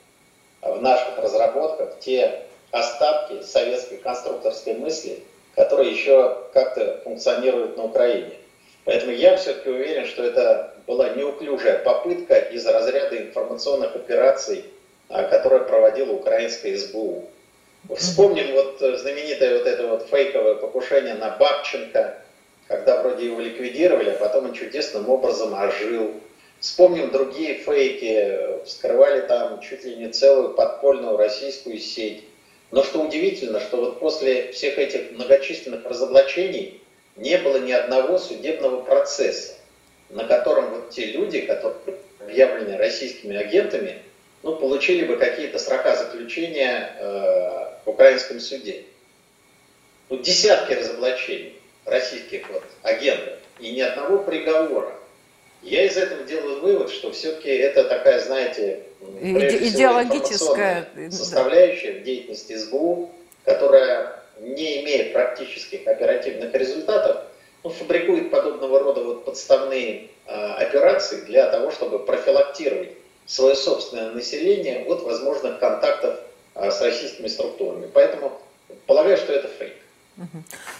в 0.62 0.82
наших 0.82 1.18
разработках 1.18 2.00
те 2.00 2.44
остатки 2.72 3.42
советской 3.42 3.98
конструкторской 3.98 4.76
мысли, 4.76 5.24
которые 5.56 5.92
еще 5.92 6.44
как-то 6.54 7.02
функционируют 7.04 7.78
на 7.78 7.86
Украине. 7.86 8.34
Поэтому 8.86 9.12
я 9.12 9.36
все-таки 9.38 9.70
уверен, 9.70 10.06
что 10.06 10.24
это 10.24 10.74
была 10.88 11.10
неуклюжая 11.10 11.80
попытка 11.80 12.36
из 12.36 12.66
разряда 12.66 13.18
информационных 13.18 13.96
операций, 13.96 14.66
а, 15.10 15.24
которые 15.24 15.62
проводила 15.64 16.14
украинская 16.14 16.78
СБУ. 16.78 17.26
Вспомним 17.96 18.54
вот 18.54 18.82
э, 18.82 18.98
знаменитое 18.98 19.58
вот 19.58 19.68
это 19.68 19.88
вот 19.88 20.08
фейковое 20.10 20.56
покушение 20.56 21.16
на 21.16 21.30
Бабченко, 21.38 22.22
когда 22.68 23.02
вроде 23.02 23.26
его 23.26 23.40
ликвидировали, 23.40 24.12
а 24.12 24.18
потом 24.18 24.46
он 24.46 24.54
чудесным 24.54 25.10
образом 25.10 25.54
ожил. 25.54 26.12
Вспомним 26.60 27.10
другие 27.10 27.56
фейки, 27.56 28.64
вскрывали 28.66 29.22
там 29.22 29.62
чуть 29.62 29.86
ли 29.86 29.96
не 29.96 30.10
целую 30.10 30.50
подпольную 30.50 31.18
российскую 31.18 31.80
сеть. 31.80 32.26
Но 32.72 32.84
что 32.84 33.02
удивительно, 33.02 33.60
что 33.60 33.78
вот 33.78 34.00
после 34.00 34.52
всех 34.52 34.78
этих 34.78 35.12
многочисленных 35.12 35.86
разоблачений 35.86 36.82
не 37.16 37.38
было 37.38 37.58
ни 37.58 37.72
одного 37.72 38.18
судебного 38.20 38.82
процесса, 38.82 39.54
на 40.10 40.26
котором 40.26 40.70
вот 40.72 40.90
те 40.90 41.06
люди, 41.06 41.42
которые 41.42 41.76
объявлены 42.20 42.78
российскими 42.78 43.36
агентами, 43.36 44.02
ну, 44.44 44.56
получили 44.56 45.06
бы 45.06 45.18
какие-то 45.18 45.60
срока 45.60 45.96
заключения 45.96 46.96
э, 47.00 47.06
в 47.86 47.90
украинском 47.90 48.40
суде. 48.40 48.84
Ну, 50.10 50.18
десятки 50.18 50.74
разоблачений 50.74 51.60
российских 51.86 52.50
вот 52.50 52.64
агентов 52.84 53.36
и 53.60 53.72
ни 53.72 53.82
одного 53.82 54.20
приговора. 54.20 54.94
Я 55.62 55.86
из 55.86 55.98
этого 55.98 56.24
делаю 56.24 56.62
вывод, 56.62 56.90
что 56.90 57.12
все-таки 57.12 57.50
это 57.50 57.84
такая, 57.84 58.22
знаете, 58.22 58.86
идеологическая 59.02 60.88
составляющая 61.12 62.00
в 62.00 62.04
деятельности 62.04 62.56
СБУ, 62.56 63.12
которая 63.44 64.24
не 64.40 64.82
имея 64.82 65.12
практических 65.12 65.86
оперативных 65.86 66.54
результатов, 66.54 67.24
ну, 67.64 67.70
фабрикует 67.70 68.32
подобного 68.32 68.80
рода 68.80 69.04
вот 69.04 69.26
подставные 69.26 70.10
э, 70.26 70.32
операции 70.34 71.22
для 71.22 71.50
того, 71.50 71.72
чтобы 71.72 72.00
профилактировать 72.00 72.92
свое 73.26 73.56
собственное 73.56 74.12
население 74.12 74.86
от 74.86 75.04
возможных 75.04 75.60
контактов 75.60 76.20
э, 76.56 76.72
с 76.72 76.82
российскими 76.82 77.28
структурами. 77.28 77.90
Поэтому 77.94 78.40
Полагаю, 78.90 79.18
что 79.18 79.34
это 79.34 79.48
фейк. 79.48 79.74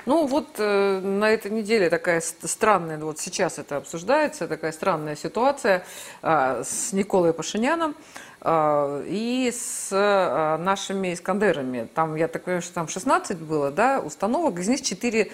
Ну 0.08 0.26
вот 0.26 0.48
э, 0.58 1.00
на 1.00 1.30
этой 1.30 1.52
неделе 1.52 1.92
такая 1.92 2.22
странная, 2.22 2.98
вот 2.98 3.20
сейчас 3.20 3.60
это 3.60 3.78
обсуждается, 3.78 4.48
такая 4.48 4.72
странная 4.72 5.16
ситуация 5.16 5.86
э, 6.24 6.64
с 6.66 6.92
Николой 6.92 7.34
Пашиняном. 7.34 7.96
А, 8.42 9.04
и 9.06 9.52
с 9.54 9.90
а, 9.92 10.58
нашими 10.58 11.14
Искандерами. 11.14 11.90
Там, 11.94 12.16
я 12.16 12.28
так 12.28 12.44
понимаю, 12.44 12.62
что 12.62 12.74
там 12.74 12.88
16 12.88 13.38
было, 13.40 13.70
да, 13.70 14.00
установок, 14.00 14.60
из 14.60 14.68
них 14.70 14.82
4, 14.82 15.32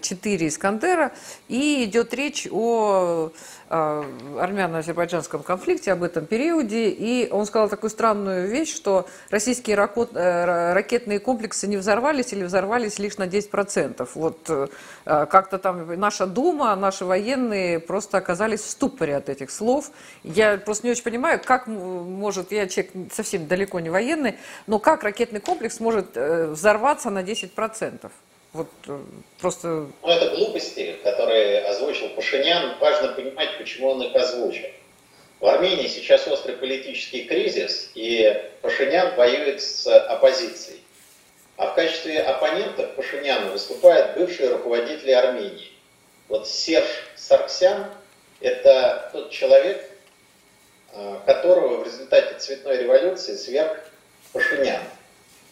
4 0.00 0.48
Искандера, 0.48 1.12
и 1.48 1.84
идет 1.84 2.14
речь 2.14 2.48
о 2.50 3.30
а, 3.68 4.04
армяно-азербайджанском 4.40 5.42
конфликте, 5.42 5.92
об 5.92 6.02
этом 6.02 6.26
периоде, 6.26 6.88
и 6.88 7.28
он 7.30 7.44
сказал 7.46 7.68
такую 7.68 7.90
странную 7.90 8.48
вещь, 8.48 8.74
что 8.74 9.06
российские 9.30 9.76
э, 9.76 10.72
ракетные 10.72 11.20
комплексы 11.20 11.68
не 11.68 11.76
взорвались 11.76 12.32
или 12.32 12.42
взорвались 12.42 12.98
лишь 12.98 13.18
на 13.18 13.28
10%. 13.28 14.08
Вот 14.14 14.38
э, 14.48 14.66
как-то 15.04 15.58
там 15.58 15.98
наша 15.98 16.26
Дума, 16.26 16.74
наши 16.76 17.04
военные 17.04 17.80
просто 17.80 18.18
оказались 18.18 18.60
в 18.60 18.70
ступоре 18.70 19.16
от 19.16 19.28
этих 19.28 19.50
слов. 19.50 19.90
Я 20.24 20.58
просто 20.58 20.86
не 20.86 20.92
очень 20.92 21.04
понимаю, 21.04 21.40
как 21.44 21.66
может, 21.66 22.52
я 22.52 22.68
человек 22.68 22.92
совсем 23.12 23.46
далеко 23.46 23.80
не 23.80 23.90
военный, 23.90 24.36
но 24.66 24.78
как 24.78 25.02
ракетный 25.02 25.40
комплекс 25.40 25.80
может 25.80 26.16
э, 26.16 26.46
взорваться 26.46 27.10
на 27.10 27.22
10%? 27.22 28.10
Вот 28.52 28.68
э, 28.88 28.98
просто... 29.40 29.86
Ну, 30.02 30.08
это 30.08 30.34
глупости, 30.36 30.96
которые 31.04 31.60
озвучил 31.66 32.08
Пашинян. 32.10 32.78
Важно 32.80 33.12
понимать, 33.12 33.58
почему 33.58 33.90
он 33.90 34.02
их 34.02 34.14
озвучил. 34.14 34.66
В 35.40 35.46
Армении 35.46 35.86
сейчас 35.86 36.26
острый 36.26 36.56
политический 36.56 37.24
кризис, 37.24 37.90
и 37.94 38.42
Пашинян 38.60 39.14
воюет 39.16 39.62
с 39.62 39.86
оппозицией. 39.86 40.80
А 41.60 41.66
в 41.66 41.74
качестве 41.74 42.20
оппонентов 42.20 42.94
Пашиняна 42.94 43.50
выступают 43.50 44.16
бывшие 44.16 44.48
руководители 44.48 45.12
Армении. 45.12 45.70
Вот 46.28 46.48
Серж 46.48 46.88
Сарксян– 47.16 47.86
это 48.40 49.10
тот 49.12 49.30
человек, 49.30 49.90
Э, 50.92 51.18
которого 51.24 51.76
в 51.76 51.84
результате 51.84 52.36
цветной 52.38 52.78
революции 52.78 53.36
сверх 53.36 53.78
Пашинян. 54.32 54.82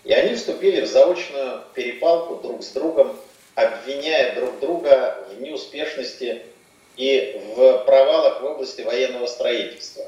И 0.03 0.13
они 0.13 0.35
вступили 0.35 0.81
в 0.81 0.89
заочную 0.89 1.63
перепалку 1.75 2.37
друг 2.37 2.65
с 2.65 2.71
другом, 2.71 3.17
обвиняя 3.55 4.35
друг 4.35 4.59
друга 4.59 5.17
в 5.31 5.41
неуспешности 5.41 6.43
и 6.97 7.41
в 7.55 7.85
провалах 7.85 8.41
в 8.41 8.47
области 8.47 8.83
военного 8.83 9.27
строительства. 9.27 10.07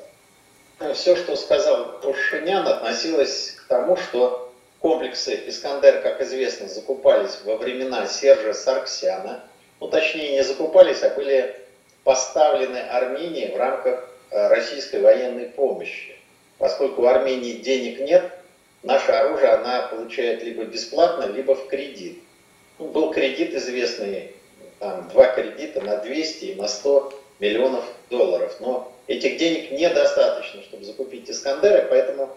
Все, 0.95 1.15
что 1.15 1.37
сказал 1.37 2.01
Пашинян, 2.01 2.67
относилось 2.67 3.53
к 3.53 3.69
тому, 3.69 3.97
что 3.97 4.40
комплексы 4.81 5.41
«Искандер», 5.47 6.03
как 6.03 6.21
известно, 6.23 6.69
закупались 6.69 7.39
во 7.45 7.57
времена 7.57 8.07
Сержа 8.07 8.53
Сарксяна. 8.53 9.45
Ну, 9.81 9.89
точнее, 9.89 10.33
не 10.33 10.45
закупались, 10.45 11.03
а 11.03 11.11
были 11.11 11.57
поставлены 12.05 12.79
Армении 12.79 13.53
в 13.53 13.57
рамках 13.57 14.11
Э, 14.31 14.47
российской 14.47 15.01
военной 15.01 15.47
помощи. 15.47 16.15
Поскольку 16.59 17.03
в 17.03 17.07
Армении 17.07 17.55
денег 17.55 17.99
нет, 17.99 18.31
наше 18.85 19.11
оружие 19.11 19.49
она 19.49 19.83
получает 19.89 20.45
либо 20.45 20.65
бесплатно, 20.65 21.25
либо 21.25 21.57
в 21.57 21.67
кредит. 21.67 22.21
Ну, 22.79 22.87
был 22.87 23.13
кредит 23.13 23.55
известный, 23.55 24.33
там, 24.79 25.09
два 25.09 25.27
кредита 25.33 25.81
на 25.81 25.97
200 25.97 26.45
и 26.45 26.55
на 26.55 26.69
100 26.69 27.13
миллионов 27.41 27.85
долларов. 28.09 28.57
Но 28.61 28.93
этих 29.09 29.37
денег 29.37 29.73
недостаточно, 29.73 30.63
чтобы 30.63 30.85
закупить 30.85 31.29
Искандеры, 31.29 31.89
поэтому, 31.91 32.31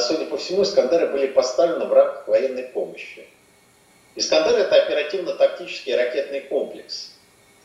судя 0.00 0.26
по 0.26 0.36
всему, 0.36 0.62
Искандеры 0.62 1.08
были 1.08 1.28
поставлены 1.28 1.86
в 1.86 1.92
рамках 1.92 2.28
военной 2.28 2.64
помощи. 2.64 3.26
Искандер 4.14 4.58
это 4.58 4.82
оперативно-тактический 4.82 5.94
ракетный 5.94 6.40
комплекс. 6.42 7.12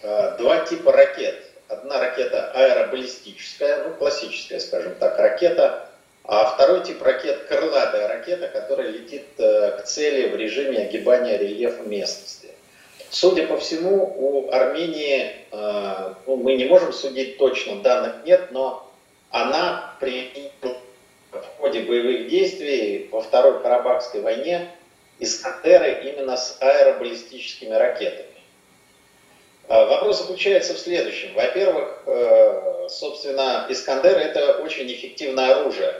Э, 0.02 0.36
два 0.38 0.60
типа 0.66 0.92
ракет 0.92 1.48
Одна 1.70 2.00
ракета 2.00 2.52
аэробаллистическая, 2.54 3.84
ну, 3.84 3.96
классическая, 3.96 4.62
скажем 4.62 4.96
так, 4.96 5.20
ракета, 5.20 5.90
а 6.24 6.46
второй 6.46 6.82
тип 6.84 7.02
ракет– 7.02 7.44
крылатая 7.50 8.08
ракета, 8.08 8.48
которая 8.48 8.90
летит 8.90 9.26
э, 9.38 9.72
к 9.78 9.84
цели 9.84 10.30
в 10.30 10.36
режиме 10.38 10.80
огибания 10.80 11.38
рельефа 11.38 11.84
местности. 11.84 12.50
Судя 13.10 13.48
по 13.48 13.58
всему, 13.58 14.14
у 14.18 14.50
Армении, 14.52 15.32
э, 15.52 16.14
ну, 16.26 16.38
мы 16.38 16.56
не 16.56 16.66
можем 16.66 16.94
судить 16.94 17.38
точно, 17.38 17.82
данных 17.82 18.16
нет, 18.24 18.52
но 18.52 18.90
она 19.30 19.96
при 20.00 20.52
в 20.62 20.77
ходе 21.58 21.82
боевых 21.82 22.28
действий 22.30 23.10
во 23.12 23.22
Второй 23.22 23.62
Карабахской 23.62 24.22
войне 24.22 24.70
Искандеры 25.20 26.02
именно 26.04 26.38
с 26.38 26.58
аэробаллистическими 26.60 27.74
ракетами. 27.74 28.38
А, 29.68 29.86
вопрос 29.86 30.20
заключается 30.20 30.76
в 30.76 30.78
следующем. 30.78 31.34
Во-первых, 31.34 32.04
э, 32.06 32.88
собственно, 32.90 33.66
Искандер 33.70 34.18
это 34.18 34.60
очень 34.60 34.92
эффективное 34.92 35.56
оружие. 35.56 35.94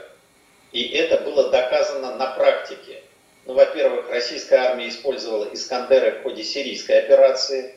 И 0.72 0.88
это 0.90 1.18
было 1.22 1.50
доказано 1.50 2.14
на 2.14 2.26
практике. 2.28 3.02
Ну, 3.46 3.54
во-первых, 3.54 4.10
российская 4.10 4.56
армия 4.56 4.88
использовала 4.88 5.48
Искандеры 5.52 6.12
в 6.12 6.22
ходе 6.22 6.44
сирийской 6.44 7.00
операции 7.00 7.74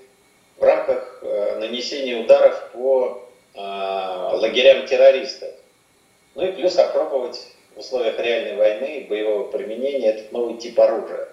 в 0.58 0.64
рамках 0.64 1.20
э, 1.24 1.58
нанесения 1.60 2.24
ударов 2.24 2.70
по 2.72 3.28
э, 3.54 3.60
лагерям 3.60 4.86
террористов. 4.86 5.50
Ну 6.36 6.48
и 6.48 6.52
плюс 6.52 6.78
опробовать 6.78 7.48
в 7.76 7.80
условиях 7.80 8.20
реальной 8.20 8.56
войны 8.56 9.06
боевого 9.10 9.52
применения 9.52 10.12
этот 10.12 10.32
новый 10.32 10.58
тип 10.58 10.80
оружия. 10.80 11.30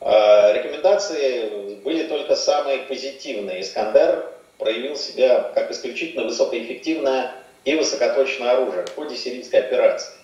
А, 0.00 0.52
рекомендации 0.52 1.76
были 1.76 2.04
только 2.04 2.36
самые 2.36 2.80
позитивные. 2.80 3.60
Искандер 3.60 4.30
проявил 4.58 4.96
себя 4.96 5.50
как 5.54 5.70
исключительно 5.70 6.24
высокоэффективное 6.24 7.32
и 7.64 7.74
высокоточное 7.74 8.52
оружие 8.52 8.86
в 8.86 8.94
ходе 8.94 9.16
сирийской 9.16 9.56
операции. 9.56 10.14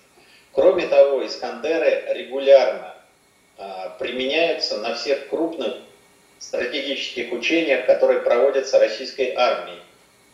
Кроме 0.52 0.86
того, 0.86 1.24
Искандеры 1.26 2.04
регулярно 2.14 2.94
а, 3.58 3.96
применяются 3.98 4.78
на 4.78 4.94
всех 4.94 5.28
крупных 5.28 5.74
стратегических 6.38 7.32
учениях, 7.32 7.86
которые 7.86 8.20
проводятся 8.20 8.78
российской 8.78 9.32
армией. 9.34 9.78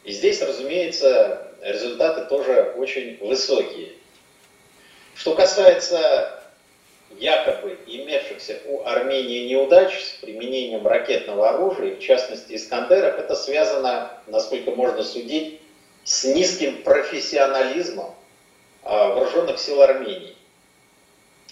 И 0.04 0.12
здесь, 0.12 0.40
разумеется, 0.40 1.52
результаты 1.62 2.24
тоже 2.24 2.74
очень 2.76 3.18
высокие. 3.20 3.90
Что 5.18 5.34
касается 5.34 6.40
якобы 7.18 7.76
имевшихся 7.86 8.60
у 8.66 8.84
Армении 8.84 9.48
неудач 9.48 9.92
с 10.00 10.10
применением 10.20 10.86
ракетного 10.86 11.48
оружия, 11.48 11.96
в 11.96 11.98
частности 11.98 12.54
Искандеров, 12.54 13.18
это 13.18 13.34
связано, 13.34 14.12
насколько 14.28 14.70
можно 14.70 15.02
судить, 15.02 15.60
с 16.04 16.22
низким 16.22 16.84
профессионализмом 16.84 18.14
а, 18.84 19.08
вооруженных 19.08 19.58
сил 19.58 19.82
Армении. 19.82 20.36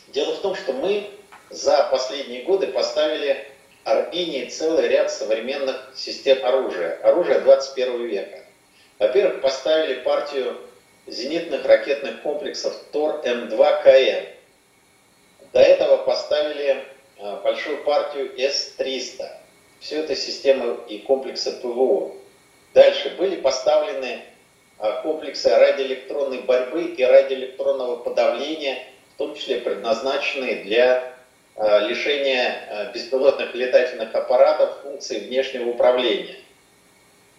Дело 0.09 0.37
в 0.37 0.43
том, 0.43 0.55
что 0.55 0.73
мы 0.73 1.11
за 1.51 1.89
последние 1.91 2.45
годы 2.45 2.69
поставили 2.69 3.49
Армении 3.83 4.45
целый 4.45 4.87
ряд 4.87 5.11
современных 5.11 5.93
систем 5.97 6.45
оружия, 6.47 7.01
оружия 7.03 7.41
21 7.41 8.07
века. 8.07 8.45
Во-первых, 9.01 9.41
поставили 9.41 9.95
партию 10.03 10.57
зенитных 11.07 11.65
ракетных 11.65 12.23
комплексов 12.23 12.75
ТОР-М2КМ, 12.93 14.29
до 15.53 15.61
этого 15.61 15.99
поставили 15.99 16.85
а, 17.19 17.37
большую 17.37 17.83
партию 17.85 18.33
С-300. 18.37 19.29
Все 19.81 20.01
это 20.01 20.17
системы 20.17 20.81
и 20.89 20.99
комплексы 20.99 21.53
ПВО. 21.61 22.13
Дальше 22.75 23.15
были 23.17 23.37
поставлены 23.37 24.21
а, 24.79 25.03
комплексы 25.03 25.49
радиоэлектронной 25.49 26.43
борьбы 26.43 26.85
и 26.85 27.03
радиоэлектронного 27.03 27.97
подавления, 27.97 28.79
в 29.15 29.19
том 29.19 29.35
числе 29.35 29.61
предназначенные 29.61 30.65
для 30.65 31.15
а, 31.55 31.79
лишения 31.81 32.91
беспилотных 32.93 33.55
летательных 33.55 34.15
аппаратов 34.15 34.83
функции 34.83 35.21
внешнего 35.21 35.71
управления. 35.71 36.37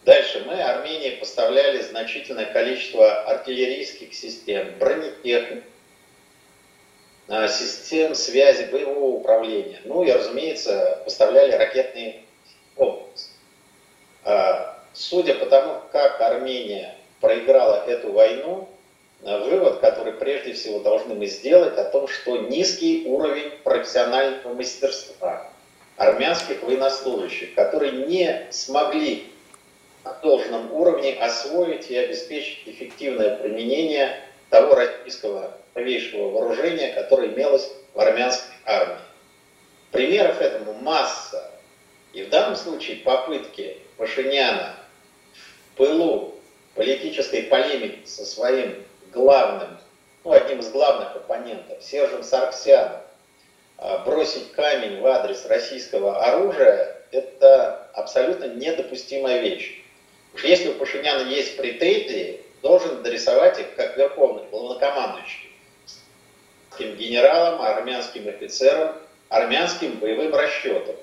Дальше 0.07 0.41
мы 0.47 0.53
Армении 0.61 1.17
поставляли 1.17 1.81
значительное 1.81 2.45
количество 2.45 3.23
артиллерийских 3.23 4.13
систем, 4.13 4.75
бронетехники, 4.79 5.63
систем 7.49 8.15
связи, 8.15 8.71
боевого 8.71 9.17
управления. 9.17 9.81
Ну 9.83 10.03
и, 10.03 10.11
разумеется, 10.11 11.01
поставляли 11.03 11.51
ракетные 11.51 12.23
комплексы. 12.75 13.31
А, 14.23 14.81
судя 14.93 15.33
по 15.35 15.45
тому, 15.45 15.81
как 15.91 16.21
Армения 16.21 16.95
проиграла 17.19 17.83
эту 17.85 18.13
войну, 18.13 18.69
вывод, 19.19 19.81
который 19.81 20.13
прежде 20.13 20.53
всего 20.53 20.79
должны 20.79 21.15
мы 21.15 21.25
сделать, 21.25 21.77
о 21.77 21.83
том, 21.83 22.07
что 22.07 22.37
низкий 22.37 23.03
уровень 23.07 23.51
профессионального 23.61 24.53
мастерства 24.53 25.51
армянских 25.97 26.63
военнослужащих, 26.63 27.55
которые 27.55 28.05
не 28.05 28.47
смогли 28.51 29.33
на 30.07 30.13
должном 30.21 30.71
уровне 30.73 31.13
освоить 31.13 31.91
и 31.91 31.97
обеспечить 31.97 32.63
эффективное 32.65 33.35
применение 33.35 34.21
того 34.49 34.75
российского 34.75 35.51
новейшего 35.75 36.29
вооружения, 36.29 36.93
которое 36.93 37.29
имелось 37.33 37.69
в 37.93 37.99
армянской 37.99 38.55
армии. 38.65 38.99
Примеров 39.91 40.41
этому 40.41 40.73
масса. 40.73 41.51
И 42.13 42.23
в 42.23 42.29
данном 42.29 42.55
случае 42.55 42.97
попытки 42.97 43.77
Пашиняна 43.97 44.75
в 45.33 45.77
пылу 45.77 46.35
политической 46.75 47.43
полемики 47.43 48.05
со 48.05 48.25
своим 48.25 48.83
главным, 49.11 49.77
ну, 50.23 50.31
одним 50.31 50.59
из 50.59 50.69
главных 50.69 51.15
оппонентов, 51.15 51.83
Сержем 51.83 52.23
Сарксяном, 52.23 53.01
а, 53.77 53.99
бросить 53.99 54.51
камень 54.53 55.01
в 55.01 55.05
адрес 55.05 55.45
российского 55.45 56.23
оружия, 56.23 57.01
это 57.11 57.89
абсолютно 57.93 58.45
недопустимая 58.45 59.41
вещь. 59.41 59.83
Если 60.43 60.69
у 60.69 60.73
Пашиняна 60.73 61.27
есть 61.29 61.57
претензии, 61.57 62.41
должен 62.61 63.01
дорисовать 63.03 63.59
их 63.59 63.75
как 63.75 63.97
верховный 63.97 64.43
главнокомандующий 64.49 65.47
генералам, 66.79 67.61
армянским 67.61 68.27
офицерам, 68.27 68.95
армянским 69.29 69.93
боевым 69.93 70.33
расчетам, 70.35 70.95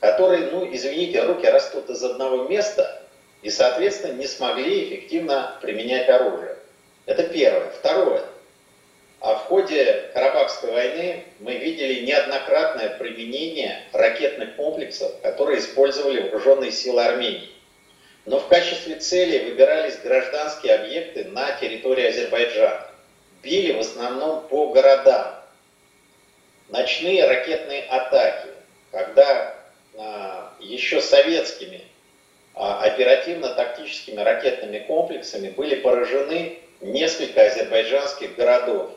которые, 0.00 0.50
ну, 0.50 0.68
извините, 0.72 1.22
руки 1.22 1.46
растут 1.46 1.88
из 1.90 2.02
одного 2.02 2.48
места 2.48 3.02
и, 3.42 3.50
соответственно, 3.50 4.14
не 4.14 4.26
смогли 4.26 4.88
эффективно 4.88 5.58
применять 5.62 6.08
оружие. 6.08 6.56
Это 7.06 7.24
первое. 7.24 7.70
Второе. 7.70 8.22
А 9.20 9.36
в 9.36 9.44
ходе 9.44 10.10
Карабахской 10.14 10.72
войны 10.72 11.24
мы 11.38 11.56
видели 11.56 12.04
неоднократное 12.04 12.90
применение 12.98 13.84
ракетных 13.92 14.56
комплексов, 14.56 15.12
которые 15.22 15.60
использовали 15.60 16.22
вооруженные 16.22 16.72
силы 16.72 17.04
Армении. 17.04 17.48
Но 18.24 18.38
в 18.38 18.46
качестве 18.48 18.96
цели 18.96 19.50
выбирались 19.50 19.98
гражданские 19.98 20.74
объекты 20.74 21.24
на 21.24 21.52
территории 21.52 22.06
Азербайджана. 22.06 22.86
Били 23.42 23.72
в 23.72 23.80
основном 23.80 24.46
по 24.46 24.68
городам. 24.68 25.34
Ночные 26.68 27.26
ракетные 27.26 27.82
атаки, 27.82 28.48
когда 28.92 29.56
а, 29.98 30.54
еще 30.60 31.00
советскими 31.00 31.82
а, 32.54 32.84
оперативно-тактическими 32.84 34.20
ракетными 34.20 34.78
комплексами 34.78 35.50
были 35.50 35.74
поражены 35.74 36.60
несколько 36.80 37.44
азербайджанских 37.46 38.36
городов. 38.36 38.92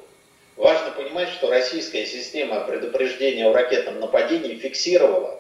Важно 0.56 0.92
понимать, 0.92 1.30
что 1.30 1.50
российская 1.50 2.06
система 2.06 2.62
предупреждения 2.62 3.48
о 3.48 3.54
ракетном 3.54 4.00
нападении 4.00 4.56
фиксировала 4.56 5.40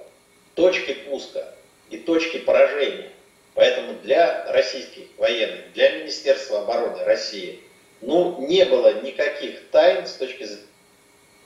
точки 0.55 0.93
пуска 0.93 1.53
и 1.89 1.97
точки 1.97 2.39
поражения. 2.39 3.11
Поэтому 3.55 3.93
для 4.03 4.51
российских 4.51 5.05
военных, 5.17 5.71
для 5.73 5.91
Министерства 5.91 6.59
обороны 6.59 7.03
России, 7.05 7.61
ну, 8.01 8.45
не 8.47 8.65
было 8.65 9.01
никаких 9.01 9.69
тайн 9.71 10.05
с 10.05 10.13
точки 10.13 10.43
зрения, 10.43 10.67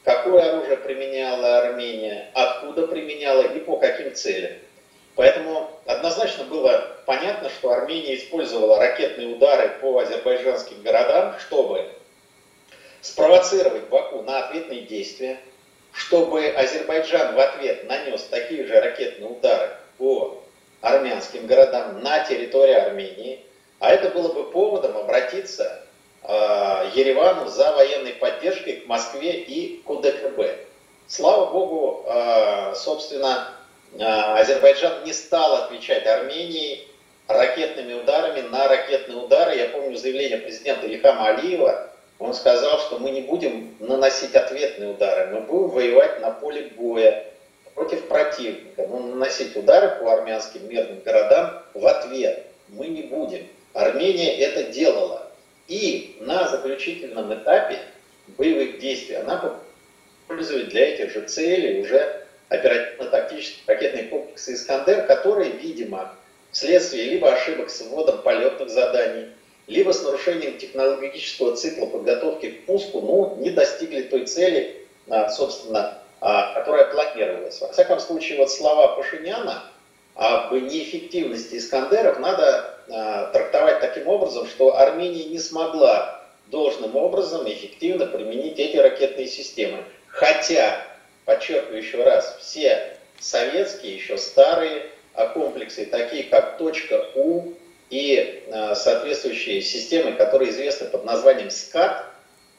какое 0.04 0.50
оружие 0.50 0.78
применяла 0.78 1.60
Армения, 1.60 2.32
откуда 2.34 2.88
применяла 2.88 3.44
и 3.44 3.60
по 3.60 3.78
каким 3.78 4.16
целям. 4.16 4.54
Поэтому 5.16 5.70
однозначно 5.86 6.46
было 6.46 6.98
понятно, 7.06 7.50
что 7.50 7.72
Армения 7.72 8.16
использовала 8.16 8.80
ракетные 8.80 9.28
удары 9.28 9.70
по 9.80 10.00
азербайджанским 10.00 10.82
городам, 10.82 11.36
чтобы 11.40 11.90
спровоцировать 13.02 13.88
Баку 13.90 14.24
на 14.24 14.46
ответные 14.46 14.82
действия, 14.82 15.40
чтобы 15.92 16.48
Азербайджан 16.48 17.36
в 17.36 17.40
ответ 17.40 17.88
нанес 17.88 18.24
такие 18.24 18.66
же 18.66 18.80
ракетные 18.80 19.30
удары 19.30 19.72
по 19.98 20.42
армянским 20.82 21.48
городам 21.48 22.02
на 22.02 22.24
территории 22.24 22.74
Армении, 22.74 23.44
а 23.80 23.92
это 23.92 24.10
было 24.10 24.34
бы 24.34 24.50
поводом 24.52 24.98
обратиться 24.98 25.84
э, 26.24 26.28
Еревану 26.96 27.48
за 27.48 27.74
военной 27.74 28.14
поддержкой 28.14 28.78
к 28.78 28.88
Москве 28.88 29.34
и 29.34 29.82
к 29.82 29.90
УДКБ. 29.90 30.40
Слава 31.08 31.52
богу, 31.52 32.06
э, 32.08 32.74
собственно, 32.76 33.54
э, 33.94 34.04
Азербайджан 34.04 35.04
не 35.04 35.14
стал 35.14 35.56
отвечать 35.56 36.06
Армении 36.06 36.88
ракетными 37.28 37.94
ударами 37.94 38.42
на 38.42 38.68
ракетные 38.68 39.18
удары. 39.18 39.56
Я 39.56 39.70
помню 39.70 39.98
заявление 39.98 40.40
президента 40.40 40.88
Ильхама 40.88 41.28
Алиева, 41.30 41.90
он 42.20 42.34
сказал, 42.34 42.80
что 42.80 43.00
мы 43.00 43.12
не 43.12 43.22
будем 43.22 43.76
наносить 43.80 44.36
ответные 44.36 44.92
удары, 44.92 45.28
мы 45.28 45.42
будем 45.42 45.70
воевать 45.70 46.20
на 46.20 46.32
поле 46.32 46.72
боя 46.76 47.26
против 47.76 48.08
противника. 48.08 48.88
Но 48.88 49.00
наносить 49.00 49.56
удары 49.56 50.00
по 50.00 50.14
армянским 50.14 50.68
мирным 50.68 51.00
городам 51.02 51.64
в 51.74 51.86
ответ 51.86 52.46
мы 52.70 52.88
не 52.88 53.04
будем. 53.04 53.48
Армения 53.74 54.40
это 54.40 54.64
делала. 54.64 55.32
И 55.68 56.18
на 56.20 56.48
заключительном 56.48 57.34
этапе 57.34 57.80
боевых 58.38 58.80
действий 58.80 59.16
она 59.16 59.60
использует 60.24 60.70
для 60.70 60.94
этих 60.94 61.12
же 61.12 61.22
целей 61.22 61.82
уже 61.82 62.26
оперативно-тактические 62.50 63.64
ракетные 63.68 64.04
комплексы 64.06 64.54
«Искандер», 64.54 65.06
которые, 65.06 65.52
видимо, 65.52 66.16
вследствие 66.52 67.06
либо 67.06 67.32
ошибок 67.32 67.70
с 67.70 67.82
вводом 67.82 68.22
полетных 68.24 68.70
заданий, 68.70 69.28
либо 69.68 69.92
с 69.92 70.04
нарушением 70.04 70.58
технологического 70.58 71.56
цикла 71.56 71.86
подготовки 71.86 72.50
к 72.50 72.66
пуску, 72.66 73.02
ну, 73.02 73.36
не 73.40 73.52
достигли 73.52 74.02
той 74.02 74.26
цели, 74.26 74.88
а, 75.08 75.30
собственно, 75.30 76.00
которая 76.20 76.86
планировалась. 76.86 77.62
Во 77.62 77.72
всяком 77.72 78.00
случае, 78.00 78.40
вот 78.40 78.52
слова 78.52 78.96
Пашиняна 78.96 79.64
об 80.16 80.52
неэффективности 80.52 81.56
Искандеров 81.56 82.20
надо 82.20 82.76
а, 82.90 83.28
трактовать 83.28 83.80
таким 83.80 84.08
образом, 84.08 84.48
что 84.48 84.78
Армения 84.78 85.26
не 85.26 85.40
смогла 85.40 86.22
должным 86.48 86.96
образом 86.96 87.48
эффективно 87.48 88.06
применить 88.06 88.60
эти 88.60 88.76
ракетные 88.76 89.28
системы. 89.28 89.84
Хотя, 90.08 90.86
подчеркиваю 91.26 91.78
еще 91.78 92.04
раз, 92.04 92.36
все 92.42 92.98
советские, 93.20 93.96
еще 93.96 94.18
старые 94.18 94.90
комплексы, 95.34 95.86
такие 95.86 96.24
как 96.24 96.58
точка 96.58 97.06
У, 97.16 97.54
и 97.90 98.44
э, 98.46 98.76
соответствующие 98.76 99.62
системы, 99.62 100.14
которые 100.14 100.52
известны 100.52 100.88
под 100.88 101.06
названием 101.06 101.50
СКАТ, 101.50 102.06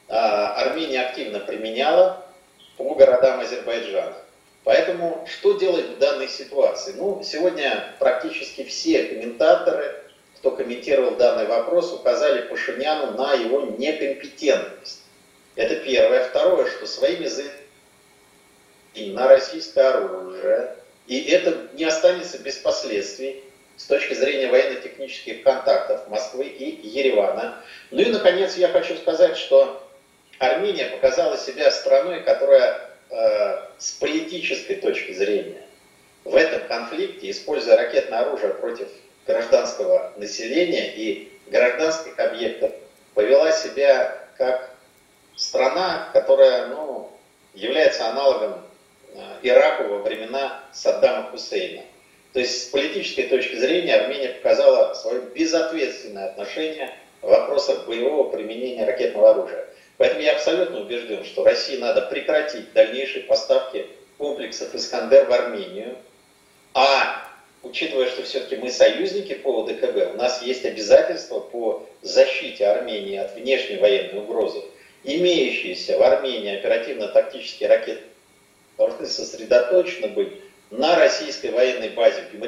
Армения 0.07 1.01
активно 1.01 1.39
применяла 1.39 2.25
по 2.77 2.95
городам 2.95 3.39
Азербайджана. 3.39 4.15
Поэтому 4.63 5.27
что 5.27 5.53
делать 5.53 5.87
в 5.87 5.97
данной 5.97 6.27
ситуации? 6.27 6.93
Ну, 6.95 7.21
сегодня 7.23 7.95
практически 7.99 8.63
все 8.63 9.03
комментаторы, 9.03 9.95
кто 10.37 10.51
комментировал 10.51 11.15
данный 11.15 11.47
вопрос, 11.47 11.91
указали 11.93 12.47
Пашиняну 12.47 13.11
на 13.17 13.33
его 13.33 13.61
некомпетентность. 13.61 15.01
Это 15.55 15.75
первое. 15.77 16.25
Второе, 16.25 16.69
что 16.69 16.85
своими 16.85 17.25
заявлениями 17.25 17.61
на 19.13 19.27
российское 19.27 19.83
оружие, 19.89 20.75
и 21.07 21.21
это 21.29 21.69
не 21.73 21.85
останется 21.85 22.37
без 22.37 22.57
последствий, 22.57 23.43
с 23.77 23.85
точки 23.85 24.13
зрения 24.13 24.47
военно-технических 24.47 25.41
контактов 25.41 26.07
Москвы 26.07 26.45
и 26.45 26.87
Еревана. 26.87 27.63
Ну 27.89 28.01
и, 28.01 28.11
наконец, 28.11 28.55
я 28.55 28.67
хочу 28.67 28.95
сказать, 28.97 29.37
что 29.37 29.80
Армения 30.41 30.85
показала 30.85 31.37
себя 31.37 31.69
страной, 31.69 32.23
которая 32.23 32.89
э, 33.11 33.61
с 33.77 33.91
политической 33.91 34.73
точки 34.73 35.11
зрения 35.11 35.61
в 36.23 36.35
этом 36.35 36.67
конфликте, 36.67 37.29
используя 37.29 37.77
ракетное 37.77 38.21
оружие 38.21 38.55
против 38.55 38.87
гражданского 39.27 40.13
населения 40.17 40.95
и 40.95 41.31
гражданских 41.45 42.17
объектов, 42.17 42.71
повела 43.13 43.51
себя 43.51 44.17
как 44.39 44.71
страна, 45.35 46.09
которая 46.11 46.67
ну, 46.67 47.11
является 47.53 48.07
аналогом 48.09 48.63
э, 49.13 49.19
Ираку 49.43 49.83
во 49.83 49.97
времена 49.99 50.63
Саддама 50.73 51.29
Хусейна. 51.29 51.83
То 52.33 52.39
есть 52.39 52.63
с 52.63 52.65
политической 52.71 53.27
точки 53.27 53.57
зрения 53.57 53.95
Армения 53.95 54.29
показала 54.29 54.95
свое 54.95 55.21
безответственное 55.21 56.29
отношение 56.29 56.95
в 57.21 57.27
вопросах 57.27 57.85
боевого 57.85 58.31
применения 58.31 58.85
ракетного 58.85 59.29
оружия. 59.29 59.67
Поэтому 60.01 60.23
я 60.23 60.31
абсолютно 60.31 60.81
убежден, 60.81 61.23
что 61.23 61.43
России 61.43 61.77
надо 61.77 62.01
прекратить 62.01 62.73
дальнейшие 62.73 63.23
поставки 63.25 63.85
комплексов 64.17 64.73
«Искандер» 64.73 65.25
в 65.25 65.31
Армению. 65.31 65.95
А 66.73 67.29
учитывая, 67.61 68.07
что 68.07 68.23
все-таки 68.23 68.55
мы 68.55 68.71
союзники 68.71 69.35
по 69.35 69.63
ОДКБ, 69.63 70.15
у 70.15 70.17
нас 70.17 70.41
есть 70.41 70.65
обязательства 70.65 71.39
по 71.39 71.87
защите 72.01 72.65
Армении 72.65 73.15
от 73.15 73.35
внешней 73.35 73.77
военной 73.77 74.21
угрозы. 74.21 74.63
Имеющиеся 75.03 75.99
в 75.99 76.01
Армении 76.01 76.57
оперативно-тактические 76.57 77.69
ракеты 77.69 78.01
должны 78.79 79.05
сосредоточены 79.05 80.07
быть 80.07 80.33
на 80.71 80.95
российской 80.95 81.51
военной 81.51 81.89
базе 81.89 82.23
в 82.23 82.43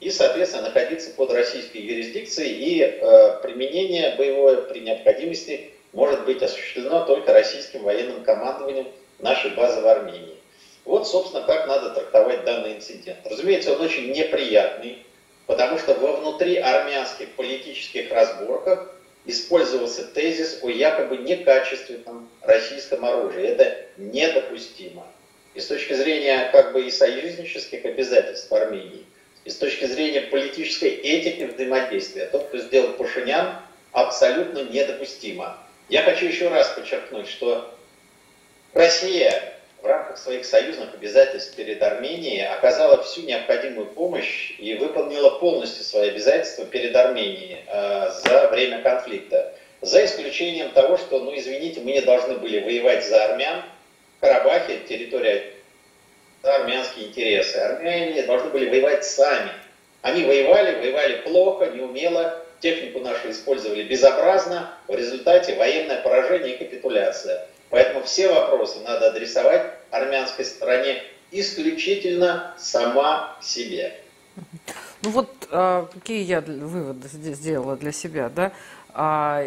и, 0.00 0.10
соответственно, 0.10 0.64
находиться 0.64 1.12
под 1.12 1.30
российской 1.30 1.76
юрисдикцией, 1.76 2.54
и 2.54 2.82
э, 2.82 3.40
применение 3.40 4.16
боевое 4.16 4.62
при 4.62 4.80
необходимости 4.80 5.74
может 5.98 6.24
быть 6.26 6.40
осуществлено 6.40 7.04
только 7.04 7.32
российским 7.32 7.82
военным 7.82 8.22
командованием 8.22 8.86
нашей 9.18 9.50
базы 9.50 9.80
в 9.80 9.86
Армении. 9.88 10.36
Вот, 10.84 11.08
собственно, 11.08 11.42
как 11.42 11.66
надо 11.66 11.90
трактовать 11.90 12.44
данный 12.44 12.74
инцидент. 12.74 13.18
Разумеется, 13.24 13.72
он 13.72 13.80
очень 13.80 14.12
неприятный, 14.12 15.04
потому 15.46 15.76
что 15.76 15.94
во 15.94 16.12
внутри 16.18 16.56
армянских 16.56 17.30
политических 17.32 18.12
разборках 18.12 18.94
использовался 19.24 20.04
тезис 20.04 20.60
о 20.62 20.70
якобы 20.70 21.16
некачественном 21.16 22.28
российском 22.42 23.04
оружии. 23.04 23.42
Это 23.42 23.76
недопустимо. 23.96 25.04
и 25.54 25.60
с 25.60 25.66
точки 25.66 25.94
зрения 25.94 26.48
как 26.52 26.74
бы 26.74 26.86
и 26.86 26.92
союзнических 26.92 27.84
обязательств 27.84 28.52
Армении, 28.52 29.04
и 29.44 29.50
с 29.50 29.56
точки 29.56 29.86
зрения 29.86 30.20
политической 30.20 30.90
этики 30.90 31.42
взаимодействия. 31.52 32.26
То, 32.26 32.38
что 32.38 32.58
сделал 32.58 32.92
Пашинян, 32.92 33.56
абсолютно 33.90 34.62
недопустимо. 34.62 35.58
Я 35.88 36.02
хочу 36.02 36.26
еще 36.26 36.48
раз 36.48 36.68
подчеркнуть, 36.68 37.28
что 37.28 37.74
Россия 38.74 39.54
в 39.80 39.86
рамках 39.86 40.18
своих 40.18 40.44
союзных 40.44 40.92
обязательств 40.92 41.56
перед 41.56 41.82
Арменией 41.82 42.46
оказала 42.46 43.02
всю 43.02 43.22
необходимую 43.22 43.86
помощь 43.86 44.54
и 44.58 44.74
выполнила 44.74 45.30
полностью 45.38 45.84
свои 45.84 46.10
обязательства 46.10 46.66
перед 46.66 46.94
Арменией 46.94 47.64
э, 47.66 48.10
за 48.22 48.48
время 48.48 48.82
конфликта. 48.82 49.54
За 49.80 50.04
исключением 50.04 50.72
того, 50.72 50.98
что, 50.98 51.20
ну 51.20 51.34
извините, 51.34 51.80
мы 51.80 51.92
не 51.92 52.00
должны 52.02 52.34
были 52.34 52.60
воевать 52.60 53.06
за 53.06 53.24
армян. 53.24 53.62
В 54.18 54.20
Карабахе 54.20 54.80
территория 54.88 55.54
за 56.42 56.56
армянские 56.56 57.06
интересы. 57.06 57.56
Армяне 57.56 58.22
должны 58.22 58.50
были 58.50 58.68
воевать 58.68 59.04
сами. 59.04 59.52
Они 60.02 60.24
воевали, 60.24 60.80
воевали 60.80 61.16
плохо, 61.22 61.66
неумело, 61.66 62.44
технику 62.60 63.00
нашу 63.00 63.30
использовали 63.30 63.84
безобразно, 63.84 64.70
в 64.86 64.94
результате 64.94 65.56
военное 65.56 66.02
поражение 66.02 66.54
и 66.54 66.58
капитуляция. 66.58 67.46
Поэтому 67.70 68.04
все 68.04 68.32
вопросы 68.32 68.80
надо 68.80 69.08
адресовать 69.08 69.74
армянской 69.90 70.44
стороне 70.44 71.02
исключительно 71.30 72.54
сама 72.58 73.36
себе. 73.42 73.94
Ну 75.02 75.10
вот 75.10 75.30
а, 75.50 75.86
какие 75.92 76.22
я 76.22 76.40
выводы 76.40 77.08
сделала 77.08 77.76
для 77.76 77.92
себя, 77.92 78.30
да? 78.30 78.52
А, 78.94 79.46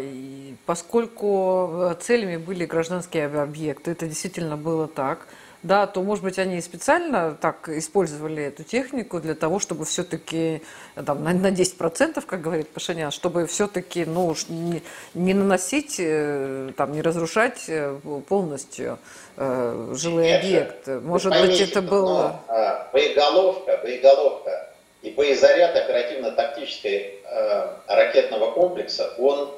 поскольку 0.66 1.94
целями 2.00 2.36
были 2.36 2.64
гражданские 2.64 3.26
объекты, 3.26 3.90
это 3.90 4.06
действительно 4.06 4.56
было 4.56 4.86
так– 4.88 5.26
да, 5.62 5.86
то, 5.86 6.02
может 6.02 6.24
быть, 6.24 6.38
они 6.38 6.60
специально 6.60 7.36
так 7.40 7.68
использовали 7.68 8.42
эту 8.42 8.64
технику 8.64 9.20
для 9.20 9.34
того, 9.34 9.60
чтобы 9.60 9.84
все-таки 9.84 10.62
там, 11.06 11.22
на, 11.22 11.32
на 11.32 11.52
10%, 11.52 12.22
как 12.26 12.40
говорит 12.40 12.68
Пашинян, 12.68 13.12
чтобы 13.12 13.46
все-таки 13.46 14.04
ну, 14.04 14.34
не, 14.48 14.82
не 15.14 15.34
наносить, 15.34 15.96
э, 15.98 16.72
там, 16.76 16.92
не 16.92 17.00
разрушать 17.00 17.64
э, 17.68 17.96
полностью 18.28 18.98
э, 19.36 19.94
жилые 19.94 20.32
Нет, 20.32 20.40
объекты. 20.42 21.00
Может 21.00 21.32
поймите, 21.32 21.64
быть, 21.64 21.70
это 21.70 21.82
было... 21.82 22.40
Но, 22.48 22.54
а, 22.54 22.88
боеголовка, 22.92 23.78
боеголовка 23.82 24.68
и 25.02 25.10
боезаряд 25.10 25.76
оперативно-тактической 25.76 27.20
э, 27.24 27.66
ракетного 27.86 28.50
комплекса, 28.50 29.14
он 29.18 29.52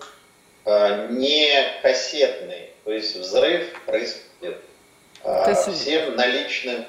э, 0.67 1.07
не 1.11 1.51
кассетный. 1.83 2.71
То 2.85 2.93
есть 2.93 3.17
взрыв 3.17 3.69
происходит 3.87 4.59
есть... 5.49 5.81
всем 5.81 6.17
наличным 6.17 6.85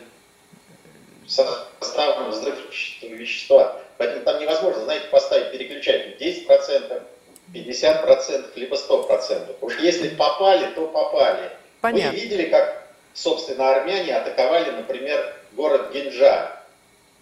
составом 1.27 2.31
взрывчатого 2.31 3.13
вещества. 3.13 3.81
Поэтому 3.97 4.25
там 4.25 4.41
невозможно, 4.41 4.83
знаете, 4.83 5.07
поставить 5.07 5.51
переключатель 5.51 6.17
10%, 6.19 7.01
50%, 7.53 8.51
либо 8.55 8.75
100%. 8.75 9.55
Уж 9.61 9.79
если 9.79 10.09
попали, 10.09 10.67
то 10.73 10.87
попали. 10.87 11.49
Понятно. 11.81 12.11
Вы 12.11 12.17
видели, 12.17 12.49
как, 12.49 12.87
собственно, 13.13 13.71
армяне 13.75 14.15
атаковали, 14.15 14.71
например, 14.71 15.35
город 15.53 15.91
Гинджа. 15.93 16.51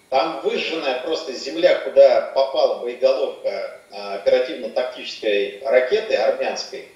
Там 0.10 0.42
выжженная 0.42 1.02
просто 1.02 1.34
земля, 1.34 1.76
куда 1.80 2.32
попала 2.36 2.80
боеголовка 2.80 3.80
а, 3.92 4.16
оперативно-тактической 4.16 5.62
ракеты 5.66 6.16
армянской. 6.16 6.88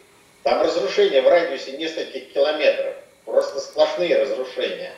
Там 0.43 0.61
разрушение 0.61 1.21
в 1.21 1.27
радиусе 1.27 1.77
нескольких 1.77 2.31
километров. 2.31 2.95
Просто 3.27 3.59
сплошные 3.59 4.17
разрушения. 4.21 4.93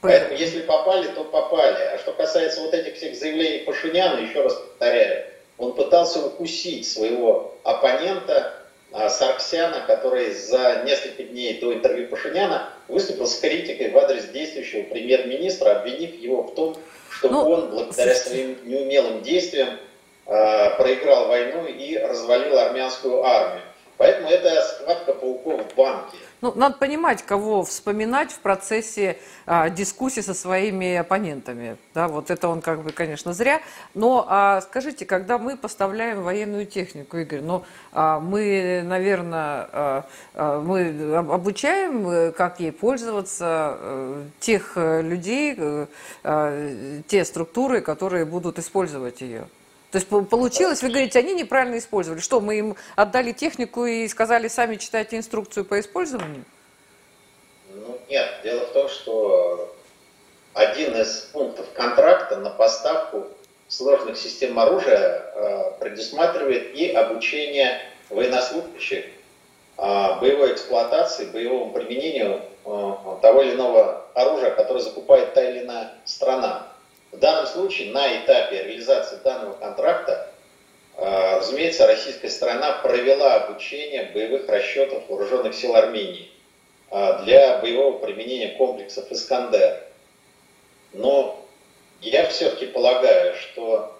Поэтому 0.00 0.38
если 0.38 0.60
попали, 0.60 1.08
то 1.08 1.24
попали. 1.24 1.82
А 1.92 1.98
что 1.98 2.12
касается 2.12 2.60
вот 2.60 2.72
этих 2.72 2.94
всех 2.94 3.16
заявлений 3.16 3.64
Пашиняна, 3.64 4.20
еще 4.20 4.40
раз 4.40 4.54
повторяю, 4.54 5.26
он 5.58 5.74
пытался 5.74 6.24
укусить 6.24 6.88
своего 6.88 7.56
оппонента 7.64 8.54
а, 8.92 9.08
Сарксяна, 9.08 9.82
который 9.84 10.32
за 10.32 10.84
несколько 10.86 11.24
дней 11.24 11.58
до 11.58 11.74
интервью 11.74 12.06
Пашиняна 12.06 12.68
выступил 12.86 13.26
с 13.26 13.40
критикой 13.40 13.90
в 13.90 13.98
адрес 13.98 14.26
действующего 14.26 14.84
премьер-министра, 14.84 15.80
обвинив 15.80 16.14
его 16.20 16.44
в 16.44 16.54
том, 16.54 16.76
что 17.10 17.30
ну, 17.30 17.48
он 17.48 17.70
благодаря 17.70 18.14
своим 18.14 18.58
неумелым 18.64 19.22
действиям 19.22 19.70
э, 20.26 20.76
проиграл 20.76 21.26
войну 21.26 21.66
и 21.66 21.98
развалил 21.98 22.56
армянскую 22.58 23.24
армию. 23.24 23.64
Поэтому 23.98 24.28
это 24.28 24.62
схватка 24.62 25.12
пауков 25.12 25.60
в 25.72 25.76
банке. 25.76 26.16
Ну, 26.42 26.52
надо 26.56 26.76
понимать, 26.76 27.22
кого 27.22 27.62
вспоминать 27.62 28.32
в 28.32 28.40
процессе 28.40 29.16
а, 29.46 29.68
дискуссии 29.68 30.22
со 30.22 30.34
своими 30.34 30.96
оппонентами. 30.96 31.76
Да, 31.94 32.08
вот 32.08 32.32
это 32.32 32.48
он 32.48 32.60
как 32.60 32.82
бы, 32.82 32.90
конечно, 32.90 33.32
зря. 33.32 33.62
Но 33.94 34.26
а, 34.28 34.60
скажите, 34.62 35.06
когда 35.06 35.38
мы 35.38 35.56
поставляем 35.56 36.22
военную 36.22 36.66
технику, 36.66 37.16
Игорь, 37.18 37.42
ну, 37.42 37.62
а, 37.92 38.18
мы, 38.18 38.82
наверное, 38.84 39.68
а, 39.70 40.04
а, 40.34 40.60
мы 40.60 41.14
обучаем, 41.14 42.08
э, 42.08 42.32
как 42.32 42.58
ей 42.58 42.72
пользоваться, 42.72 43.46
а, 43.46 44.24
тех 44.40 44.72
людей, 44.76 45.56
а, 46.24 47.02
те 47.06 47.24
структуры, 47.24 47.80
которые 47.82 48.24
будут 48.24 48.58
использовать 48.58 49.20
ее. 49.20 49.46
То 49.92 49.98
есть 49.98 50.08
получилось, 50.08 50.82
вы 50.82 50.88
говорите, 50.88 51.18
они 51.18 51.34
неправильно 51.34 51.76
использовали. 51.76 52.20
Что, 52.20 52.40
мы 52.40 52.56
им 52.56 52.76
отдали 52.96 53.32
технику 53.32 53.84
и 53.84 54.08
сказали, 54.08 54.48
сами 54.48 54.76
читайте 54.76 55.18
инструкцию 55.18 55.66
по 55.66 55.78
использованию? 55.78 56.44
Ну, 57.74 57.98
нет, 58.08 58.26
дело 58.42 58.60
в 58.60 58.72
том, 58.72 58.88
что 58.88 59.76
один 60.54 60.96
из 60.96 61.28
пунктов 61.34 61.66
контракта 61.74 62.36
на 62.36 62.48
поставку 62.48 63.26
сложных 63.68 64.16
систем 64.16 64.58
оружия 64.58 65.30
э, 65.34 65.72
предусматривает 65.78 66.74
и 66.74 66.88
обучение 66.92 67.82
военнослужащих 68.08 69.04
э, 69.04 70.20
боевой 70.20 70.54
эксплуатации, 70.54 71.26
боевому 71.26 71.70
применению 71.70 72.40
э, 72.64 72.94
того 73.20 73.42
или 73.42 73.54
иного 73.56 74.06
оружия, 74.14 74.52
которое 74.52 74.80
закупает 74.80 75.34
та 75.34 75.42
или 75.46 75.64
иная 75.64 75.92
страна. 76.06 76.71
В 77.12 77.18
данном 77.18 77.46
случае 77.46 77.92
на 77.92 78.24
этапе 78.24 78.64
реализации 78.64 79.16
данного 79.22 79.52
контракта, 79.52 80.30
а, 80.96 81.38
разумеется, 81.38 81.86
российская 81.86 82.30
сторона 82.30 82.72
провела 82.72 83.34
обучение 83.34 84.10
боевых 84.14 84.48
расчетов 84.48 85.04
вооруженных 85.08 85.54
сил 85.54 85.76
Армении 85.76 86.30
а, 86.90 87.22
для 87.22 87.58
боевого 87.58 87.98
применения 87.98 88.48
комплексов 88.56 89.12
«Искандер». 89.12 89.84
Но 90.94 91.46
я 92.00 92.26
все-таки 92.28 92.66
полагаю, 92.66 93.34
что 93.36 93.98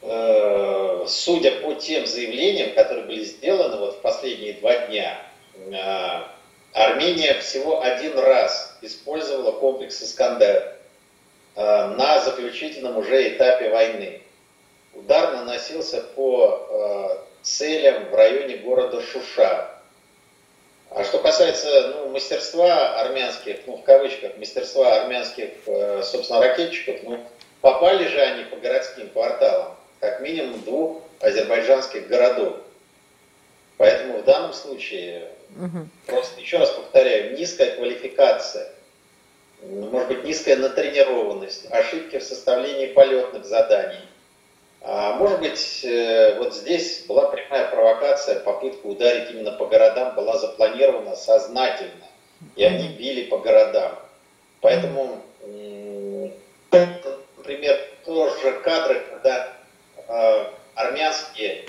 э, 0.00 1.04
судя 1.06 1.50
по 1.60 1.74
тем 1.74 2.06
заявлениям, 2.06 2.74
которые 2.74 3.04
были 3.04 3.24
сделаны 3.24 3.76
вот 3.76 3.96
в 3.96 4.00
последние 4.00 4.54
два 4.54 4.76
дня, 4.86 5.20
э, 5.56 6.22
Армения 6.72 7.34
всего 7.40 7.82
один 7.82 8.18
раз 8.18 8.78
использовала 8.80 9.52
комплекс 9.52 10.02
«Искандер». 10.02 10.78
Э, 11.54 11.86
на 11.96 12.20
заключительном 12.20 12.96
уже 12.96 13.36
этапе 13.36 13.68
войны. 13.68 14.22
Удар 14.94 15.34
наносился 15.34 16.00
по 16.00 16.66
э, 16.70 17.42
целям 17.42 18.08
в 18.08 18.14
районе 18.14 18.56
города 18.58 19.02
Шуша. 19.02 19.68
А 20.90 21.04
что 21.04 21.18
касается 21.18 21.94
ну, 21.96 22.08
мастерства 22.08 23.00
армянских, 23.00 23.60
ну 23.66 23.76
в 23.76 23.82
кавычках, 23.82 24.36
мастерства 24.38 25.02
армянских, 25.02 25.50
э, 25.66 26.02
собственно, 26.02 26.40
ракетчиков, 26.40 27.02
ну 27.02 27.22
попали 27.60 28.08
же 28.08 28.20
они 28.20 28.44
по 28.44 28.56
городским 28.56 29.10
кварталам, 29.10 29.74
как 30.00 30.20
минимум 30.20 30.60
двух 30.62 31.02
азербайджанских 31.20 32.08
городов. 32.08 32.56
Поэтому 33.76 34.18
в 34.18 34.24
данном 34.24 34.54
случае, 34.54 35.28
угу. 35.56 35.86
просто 36.06 36.40
еще 36.40 36.58
раз 36.58 36.70
повторяю, 36.70 37.36
низкая 37.36 37.76
квалификация– 37.76 38.72
может 39.62 40.08
быть, 40.08 40.24
низкая 40.24 40.56
натренированность, 40.56 41.70
ошибки 41.70 42.18
в 42.18 42.22
составлении 42.22 42.86
полетных 42.86 43.44
заданий. 43.44 44.00
А 44.80 45.14
может 45.14 45.38
быть, 45.38 45.84
э, 45.84 46.38
вот 46.38 46.54
здесь 46.54 47.04
была 47.06 47.28
прямая 47.28 47.68
провокация, 47.68 48.40
попытка 48.40 48.84
ударить 48.86 49.30
именно 49.30 49.52
по 49.52 49.66
городам 49.66 50.16
была 50.16 50.36
запланирована 50.38 51.14
сознательно, 51.14 52.06
и 52.56 52.64
они 52.64 52.88
били 52.88 53.28
по 53.28 53.38
городам. 53.38 53.96
Поэтому, 54.60 55.22
например, 56.70 57.80
тоже 58.04 58.52
кадры, 58.64 59.02
когда 59.10 59.52
э, 60.08 60.46
армянские 60.74 61.66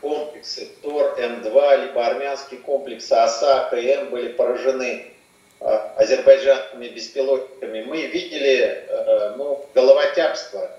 комплексы 0.00 0.68
ТОР 0.82 1.16
М2, 1.18 1.86
либо 1.86 2.04
армянские 2.06 2.60
комплексы 2.60 3.12
ОСА, 3.12 3.68
КМ 3.70 4.10
были 4.10 4.32
поражены 4.32 5.06
а, 5.06 5.15
азербайджанскими 5.60 6.88
беспилотниками, 6.88 7.82
мы 7.82 8.02
видели 8.06 8.84
э, 8.88 9.34
ну, 9.36 9.64
головотяпство 9.74 10.70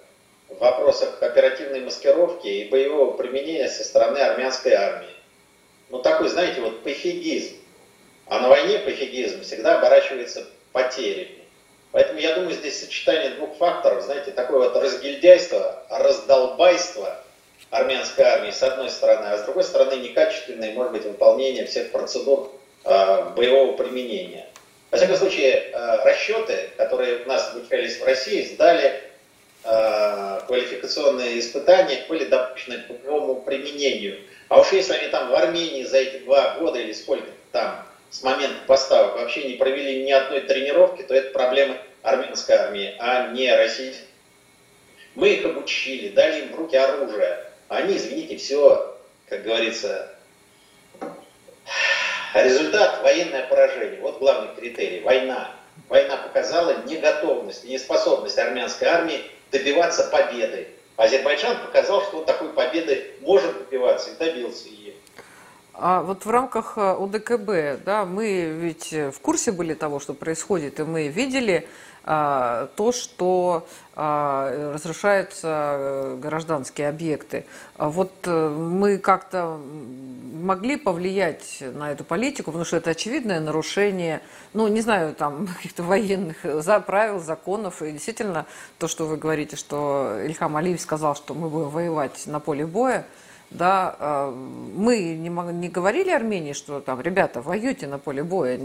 в 0.49 0.59
вопросах 0.59 1.21
оперативной 1.21 1.81
маскировки 1.81 2.47
и 2.47 2.69
боевого 2.69 3.17
применения 3.17 3.67
со 3.67 3.83
стороны 3.83 4.17
армянской 4.19 4.73
армии. 4.73 5.09
Ну 5.89 5.99
такой, 5.99 6.29
знаете, 6.29 6.61
вот 6.61 6.83
пофигизм. 6.83 7.55
А 8.27 8.39
на 8.39 8.49
войне 8.49 8.79
пофигизм 8.79 9.41
всегда 9.41 9.77
оборачивается 9.77 10.45
потерями. 10.73 11.43
Поэтому 11.91 12.19
я 12.19 12.35
думаю, 12.35 12.53
здесь 12.53 12.79
сочетание 12.79 13.31
двух 13.31 13.55
факторов, 13.57 14.03
знаете, 14.03 14.31
такое 14.31 14.59
вот 14.59 14.75
разгильдяйство, 14.75 15.83
раздолбайство 15.89 17.23
армянской 17.69 18.25
армии 18.25 18.51
с 18.51 18.61
одной 18.61 18.89
стороны, 18.89 19.27
а 19.27 19.37
с 19.37 19.43
другой 19.43 19.63
стороны 19.63 19.95
некачественное, 19.95 20.73
может 20.73 20.91
быть, 20.91 21.03
выполнение 21.05 21.65
всех 21.65 21.91
процедур 21.91 22.51
э, 22.83 23.29
боевого 23.35 23.73
применения. 23.73 24.46
Во 24.89 24.97
всяком 24.97 25.17
случае, 25.17 25.51
э, 25.51 25.97
расчеты, 26.05 26.69
которые 26.77 27.23
у 27.23 27.27
нас 27.27 27.51
обучались 27.53 27.99
в 27.99 28.05
России, 28.05 28.43
сдали 28.43 29.01
э, 29.63 30.39
квалификационные 30.47 31.39
испытания, 31.39 32.05
были 32.07 32.23
допущены 32.25 32.77
к 32.79 32.87
боевому 32.87 33.41
применению. 33.41 34.21
А 34.47 34.61
уж 34.61 34.71
если 34.71 34.93
они 34.93 35.09
там 35.09 35.29
в 35.29 35.35
Армении 35.35 35.83
за 35.83 35.97
эти 35.97 36.19
два 36.19 36.55
года 36.55 36.79
или 36.79 36.93
сколько 36.93 37.27
там 37.51 37.85
с 38.09 38.23
момента 38.23 38.59
поставок 38.65 39.15
вообще 39.15 39.43
не 39.49 39.55
провели 39.55 40.05
ни 40.05 40.11
одной 40.11 40.41
тренировки, 40.41 41.01
то 41.01 41.13
это 41.13 41.31
проблема 41.31 41.77
армянской 42.01 42.55
армии, 42.55 42.95
а 42.99 43.27
не 43.33 43.53
российской. 43.53 44.05
Мы 45.15 45.33
их 45.33 45.45
обучили, 45.45 46.09
дали 46.09 46.43
им 46.43 46.53
в 46.53 46.55
руки 46.55 46.77
оружие. 46.77 47.43
Они, 47.67 47.97
извините, 47.97 48.37
все, 48.37 48.97
как 49.27 49.43
говорится, 49.43 50.16
результат– 52.33 53.01
военное 53.03 53.47
поражение. 53.47 53.99
Вот 54.01 54.19
главный 54.19 54.55
критерий– 54.55 55.01
война. 55.03 55.51
Война 55.89 56.17
показала 56.17 56.83
неготовность, 56.85 57.63
неспособность 57.65 58.37
армянской 58.37 58.87
армии 58.87 59.21
добиваться 59.51 60.03
победы. 60.05 60.67
Азербайджан 60.97 61.57
показал, 61.65 62.01
что 62.03 62.19
он 62.19 62.25
такой 62.25 62.49
победы 62.49 63.11
может 63.21 63.57
добиваться 63.59 64.11
и 64.11 64.15
добился 64.15 64.67
ее. 64.67 64.93
А 65.73 66.01
вот 66.01 66.25
в 66.25 66.29
рамках 66.29 66.73
э, 66.77 66.95
УДКБ, 66.95 67.83
да, 67.85 68.03
мы 68.03 68.49
ведь 68.49 68.91
в 68.91 69.19
курсе 69.21 69.51
были 69.51 69.75
того, 69.75 69.99
что 69.99 70.15
происходит, 70.15 70.79
и 70.79 70.83
мы 70.83 71.07
видели 71.07 71.55
а, 71.59 71.96
то, 72.07 72.91
что 72.93 73.67
а, 73.99 74.73
разрушаются 74.75 75.47
э, 75.47 76.19
гражданские 76.21 76.87
объекты. 76.87 77.45
А 77.77 77.89
вот 77.89 78.13
э, 78.25 78.49
мы 78.49 78.99
как-то 78.99 79.59
могли 80.33 80.77
повлиять 80.77 81.63
на 81.73 81.91
эту 81.91 82.03
политику, 82.03 82.51
потому 82.51 82.63
что 82.63 82.77
это 82.77 82.91
очевидное 82.91 83.39
нарушение, 83.39 84.21
ну, 84.53 84.67
не 84.67 84.81
знаю, 84.81 85.15
там, 85.15 85.47
каких-то 85.57 85.81
военных 85.81 86.45
правил, 86.85 87.19
законов. 87.19 87.81
И 87.81 87.91
действительно, 87.91 88.45
то, 88.77 88.87
что 88.87 89.07
вы 89.07 89.17
говорите, 89.17 89.55
что 89.55 90.21
Ильхам 90.23 90.55
Алиев 90.55 90.79
сказал, 90.79 91.15
что 91.15 91.33
мы 91.33 91.49
будем 91.49 91.69
воевать 91.69 92.27
на 92.27 92.39
поле 92.39 92.67
боя, 92.67 93.03
да, 93.49 93.95
а, 93.99 94.31
мы 94.31 94.97
не, 95.15 95.29
не 95.29 95.69
говорили 95.69 96.11
Армении, 96.11 96.53
что 96.53 96.81
там, 96.81 96.99
ребята, 97.01 97.41
воюйте 97.41 97.87
на 97.87 97.97
поле 97.97 98.23
боя, 98.23 98.59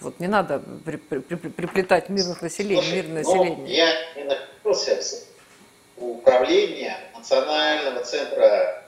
вот 0.00 0.20
не 0.20 0.26
надо 0.26 0.62
при, 0.84 0.96
при, 0.96 1.18
при, 1.18 1.48
приплетать 1.48 2.08
мирных 2.08 2.40
населений, 2.40 2.82
Слушай, 2.82 2.96
мирное 2.96 3.22
ну, 3.22 3.34
население. 3.34 3.76
Я 3.76 4.14
не 4.16 4.24
находился 4.24 5.26
в 5.96 6.04
управлении 6.04 6.92
Национального 7.14 8.02
центра 8.04 8.84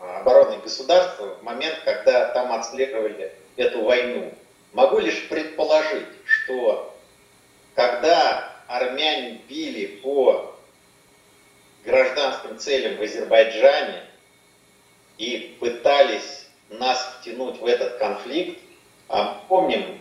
а, 0.00 0.20
обороны 0.20 0.58
государства 0.58 1.34
в 1.34 1.42
момент, 1.42 1.76
когда 1.84 2.30
там 2.32 2.52
отслеживали 2.52 3.32
эту 3.56 3.84
войну. 3.84 4.32
Могу 4.72 5.00
лишь 5.00 5.28
предположить, 5.28 6.08
что 6.24 6.94
когда 7.74 8.52
армяне 8.68 9.40
били 9.48 10.00
по 10.02 10.54
гражданским 11.84 12.58
целям 12.58 12.96
в 12.96 13.02
Азербайджане, 13.02 14.07
и 15.18 15.56
пытались 15.60 16.46
нас 16.70 17.18
втянуть 17.20 17.60
в 17.60 17.66
этот 17.66 17.98
конфликт. 17.98 18.58
А 19.08 19.42
помним 19.48 19.98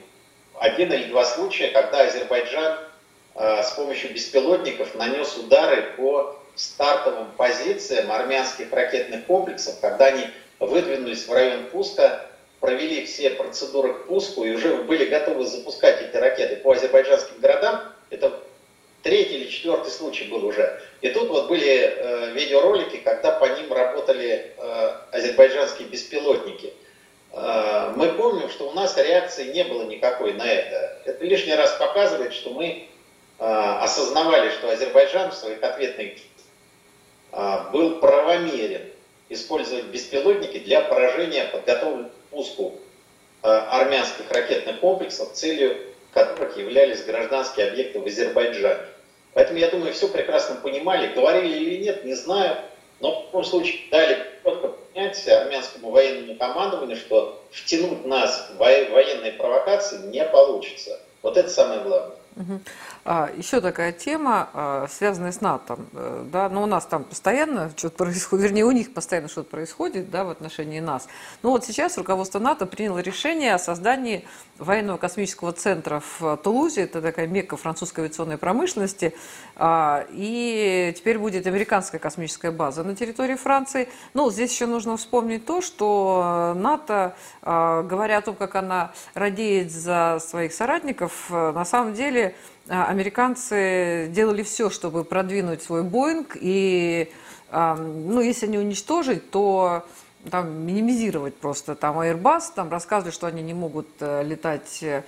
один 0.59 0.91
или 0.93 1.05
два 1.05 1.25
случая, 1.25 1.69
когда 1.69 2.01
Азербайджан 2.01 2.79
а, 3.35 3.63
с 3.63 3.71
помощью 3.71 4.13
беспилотников 4.13 4.95
нанес 4.95 5.35
удары 5.37 5.93
по 5.97 6.39
стартовым 6.55 7.31
позициям 7.37 8.11
армянских 8.11 8.71
ракетных 8.71 9.25
комплексов, 9.25 9.79
когда 9.79 10.05
они 10.07 10.27
выдвинулись 10.59 11.27
в 11.27 11.31
район 11.31 11.65
пуска, 11.65 12.25
провели 12.59 13.05
все 13.05 13.29
процедуры 13.31 13.93
к 13.93 14.07
пуску 14.07 14.43
и 14.43 14.51
уже 14.51 14.75
были 14.83 15.05
готовы 15.05 15.45
запускать 15.45 16.01
эти 16.01 16.17
ракеты 16.17 16.57
по 16.57 16.71
азербайджанским 16.73 17.39
городам. 17.39 17.81
Это 18.09 18.41
третий 19.03 19.35
или 19.35 19.49
четвертый 19.49 19.91
случай 19.91 20.25
был 20.25 20.45
уже. 20.45 20.81
И 21.01 21.09
тут 21.09 21.29
вот 21.29 21.47
были 21.47 21.67
э, 21.67 22.31
видеоролики, 22.33 22.97
когда 22.97 23.31
по 23.31 23.45
ним 23.45 23.71
работали 23.71 24.53
э, 24.57 24.91
азербайджанские 25.11 25.87
беспилотники. 25.87 26.73
Э, 27.33 27.93
мы 27.95 28.09
помним, 28.13 28.49
что 28.49 28.69
у 28.69 28.73
нас 28.73 28.97
реакции 28.97 29.51
не 29.51 29.63
было 29.63 29.83
никакой 29.83 30.33
на 30.33 30.47
это. 30.47 31.01
Это 31.05 31.23
лишний 31.23 31.55
раз 31.55 31.71
показывает, 31.73 32.33
что 32.33 32.49
мы 32.51 32.87
э, 33.39 33.43
осознавали, 33.43 34.49
что 34.51 34.69
Азербайджан 34.69 35.31
в 35.31 35.35
своих 35.35 35.61
ответных 35.63 36.13
э, 37.31 37.59
был 37.71 37.99
правомерен 37.99 38.91
использовать 39.29 39.85
беспилотники 39.85 40.59
для 40.59 40.81
поражения 40.81 41.45
подготовленных 41.45 42.11
к 42.11 42.31
пуску 42.31 42.79
э, 43.43 43.47
армянских 43.47 44.29
ракетных 44.31 44.79
комплексов, 44.79 45.33
целью 45.33 45.77
которых 46.13 46.57
являлись 46.57 47.03
гражданские 47.03 47.69
объекты 47.69 47.99
в 47.99 48.05
Азербайджане. 48.05 48.81
Поэтому, 49.33 49.59
я 49.59 49.69
думаю, 49.69 49.93
все 49.93 50.07
прекрасно 50.07 50.55
понимали, 50.55 51.13
говорили 51.13 51.57
или 51.57 51.83
нет, 51.83 52.03
не 52.03 52.15
знаю, 52.15 52.57
но 52.99 53.21
в 53.21 53.25
любом 53.27 53.43
случае 53.43 53.81
дали 53.91 54.17
четко 54.43 54.67
понять 54.69 55.27
армянскому 55.27 55.91
военному 55.91 56.35
командованию, 56.35 56.97
что 56.97 57.43
втянуть 57.51 58.05
нас 58.05 58.49
в 58.53 58.57
военные 58.57 59.33
провокации 59.33 59.97
не 60.07 60.23
получится. 60.25 60.99
Вот 61.21 61.37
это 61.37 61.49
самое 61.49 61.81
главное. 61.81 62.17
А, 63.09 63.31
еще 63.37 63.61
такая 63.61 63.93
тема, 63.93 64.49
а, 64.53 64.85
связанная 64.89 65.31
с 65.31 65.39
НАТО. 65.39 65.79
Э, 65.93 66.25
да, 66.29 66.49
но 66.49 66.55
ну, 66.55 66.63
у 66.63 66.65
нас 66.65 66.85
там 66.85 67.05
постоянно 67.05 67.71
что-то 67.77 67.95
происходит, 67.95 68.43
вернее, 68.43 68.65
у 68.65 68.71
них 68.71 68.93
постоянно 68.93 69.29
что-то 69.29 69.49
происходит 69.49 70.09
да, 70.11 70.25
в 70.25 70.29
отношении 70.29 70.81
нас. 70.81 71.07
Но 71.41 71.51
вот 71.51 71.63
сейчас 71.63 71.97
руководство 71.97 72.39
НАТО 72.39 72.65
приняло 72.65 72.99
решение 72.99 73.55
о 73.55 73.59
создании 73.59 74.25
военного 74.57 74.97
космического 74.97 75.53
центра 75.53 76.03
в 76.19 76.35
Тулузе. 76.43 76.81
Это 76.81 77.01
такая 77.01 77.27
мекка 77.27 77.55
французской 77.55 78.01
авиационной 78.01 78.37
промышленности. 78.37 79.15
А, 79.55 80.05
и 80.11 80.93
теперь 80.97 81.17
будет 81.17 81.47
американская 81.47 82.01
космическая 82.01 82.51
база 82.51 82.83
на 82.83 82.93
территории 82.93 83.35
Франции. 83.35 83.87
Ну, 84.15 84.29
здесь 84.31 84.51
еще 84.51 84.65
нужно 84.65 84.97
вспомнить 84.97 85.45
то, 85.45 85.61
что 85.61 86.53
НАТО, 86.57 87.15
говоря 87.41 88.17
о 88.17 88.21
том, 88.21 88.35
как 88.35 88.55
она 88.55 88.91
радеет 89.13 89.71
за 89.71 90.19
своих 90.19 90.51
соратников, 90.51 91.27
э, 91.29 91.51
на 91.53 91.63
самом 91.63 91.93
деле 91.93 92.35
а, 92.35 92.56
американцы 92.69 94.09
делали 94.11 94.43
все, 94.43 94.69
чтобы 94.69 95.03
продвинуть 95.03 95.63
свой 95.63 95.83
Боинг, 95.83 96.37
и, 96.39 97.11
ну, 97.51 98.21
если 98.21 98.47
не 98.47 98.57
уничтожить, 98.57 99.31
то 99.31 99.85
там 100.29 100.65
минимизировать 100.65 101.35
просто 101.35 101.75
там 101.75 101.99
Airbus, 101.99 102.43
там 102.55 102.69
рассказывали, 102.69 103.13
что 103.13 103.27
они 103.27 103.41
не 103.41 103.53
могут 103.53 103.87
э, 103.99 104.23
летать 104.23 104.79
э, 104.81 105.03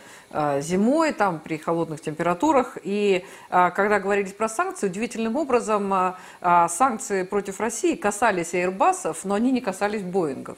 зимой, 0.61 1.13
там 1.13 1.39
при 1.39 1.57
холодных 1.57 2.01
температурах. 2.01 2.77
И 2.83 3.25
а, 3.49 3.71
когда 3.71 3.99
говорили 3.99 4.29
про 4.29 4.47
санкции, 4.47 4.87
удивительным 4.87 5.35
образом 5.35 5.91
а, 5.91 6.67
санкции 6.69 7.23
против 7.23 7.59
России 7.59 7.95
касались 7.95 8.53
Airbus, 8.53 9.17
но 9.23 9.35
они 9.35 9.51
не 9.51 9.61
касались 9.61 10.03
Боингов. 10.03 10.57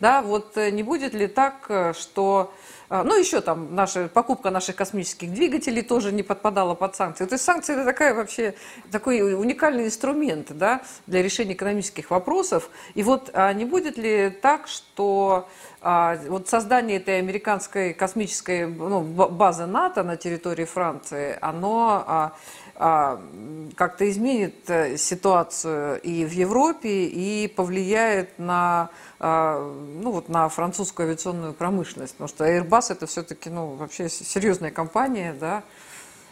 Да, 0.00 0.22
вот 0.22 0.56
э, 0.56 0.70
не 0.70 0.82
будет 0.82 1.14
ли 1.14 1.26
так, 1.26 1.94
что 1.98 2.52
а, 2.90 3.04
ну, 3.04 3.18
еще 3.18 3.42
там 3.42 3.74
наша 3.74 4.08
покупка 4.08 4.50
наших 4.50 4.76
космических 4.76 5.30
двигателей 5.32 5.82
тоже 5.82 6.10
не 6.10 6.22
подпадала 6.22 6.74
под 6.74 6.96
санкции. 6.96 7.26
То 7.26 7.34
есть 7.34 7.44
санкции 7.44 7.74
это 7.74 7.84
такая 7.84 8.14
вообще 8.14 8.54
такой 8.90 9.34
уникальный 9.34 9.86
инструмент 9.86 10.56
да, 10.56 10.80
для 11.06 11.22
решения 11.22 11.52
экономических 11.52 12.10
вопросов. 12.10 12.70
И 12.94 13.02
вот 13.02 13.30
а 13.34 13.52
не 13.52 13.66
будет 13.66 13.98
ли 13.98 14.30
так, 14.30 14.68
что 14.68 15.48
а, 15.82 16.16
вот 16.28 16.48
создание 16.48 16.96
этой 16.96 17.18
американской 17.18 17.92
космической 17.92 18.66
ну, 18.66 19.02
базы 19.02 19.66
НАТО 19.66 20.02
на 20.02 20.16
территории 20.16 20.64
Франции, 20.64 21.36
оно 21.42 22.04
а, 22.06 22.32
как-то 22.78 24.08
изменит 24.08 24.70
э, 24.70 24.96
ситуацию 24.96 26.00
и 26.00 26.24
в 26.24 26.30
Европе, 26.30 27.06
и 27.06 27.48
повлияет 27.48 28.38
на, 28.38 28.90
а, 29.18 29.58
ну, 30.00 30.12
вот 30.12 30.28
на 30.28 30.48
французскую 30.48 31.06
авиационную 31.08 31.54
промышленность. 31.54 32.12
Потому 32.12 32.28
что 32.28 32.44
Airbus 32.44 32.92
это 32.92 33.06
все-таки 33.06 33.50
ну, 33.50 33.74
вообще 33.74 34.08
серьезная 34.08 34.70
компания, 34.70 35.34
да, 35.38 35.64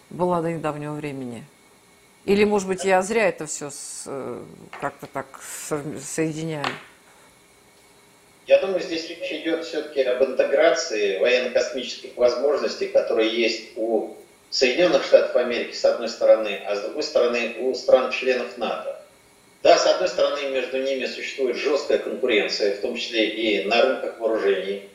была 0.09 0.41
до 0.41 0.53
недавнего 0.53 0.93
времени. 0.93 1.45
Или, 2.27 2.45
может 2.45 2.69
быть, 2.69 2.85
я 2.85 3.03
зря 3.03 3.29
это 3.29 3.47
все 3.47 3.71
э, 4.07 4.43
как-то 4.81 5.07
так 5.07 5.27
соединяю? 6.01 6.67
Я 8.47 8.61
думаю, 8.61 8.81
здесь 8.81 9.09
речь 9.09 9.33
идет 9.33 9.65
все-таки 9.65 10.03
об 10.03 10.23
интеграции 10.23 11.19
военно-космических 11.19 12.17
возможностей, 12.17 12.87
которые 12.87 13.37
есть 13.37 13.73
у 13.75 14.15
Соединенных 14.51 15.05
Штатов 15.05 15.37
Америки 15.37 15.75
с 15.75 15.85
одной 15.85 16.09
стороны, 16.09 16.61
а 16.67 16.77
с 16.77 16.81
другой 16.83 17.03
стороны 17.03 17.57
у 17.61 17.75
стран-членов 17.75 18.57
НАТО. 18.59 18.97
Да, 19.63 19.77
с 19.77 19.87
одной 19.87 20.09
стороны 20.09 20.49
между 20.51 20.81
ними 20.81 21.07
существует 21.07 21.57
жесткая 21.57 21.99
конкуренция, 21.99 22.77
в 22.77 22.81
том 22.81 22.95
числе 22.95 23.29
и 23.29 23.65
на 23.65 23.83
рынках 23.83 24.21
вооружений. 24.21 24.89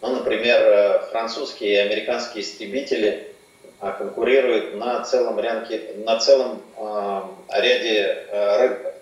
Ну, 0.00 0.14
например, 0.16 0.60
э, 0.62 0.98
французские 1.10 1.74
и 1.74 1.76
американские 1.76 2.42
истребители 2.42 3.32
а 3.78 3.92
конкурирует 3.92 4.74
на 4.74 5.02
целом, 5.04 5.38
рянке, 5.38 5.82
на 6.06 6.18
целом 6.18 6.62
э, 6.78 7.20
ряде 7.60 8.24
э, 8.30 8.56
рынков, 8.58 8.94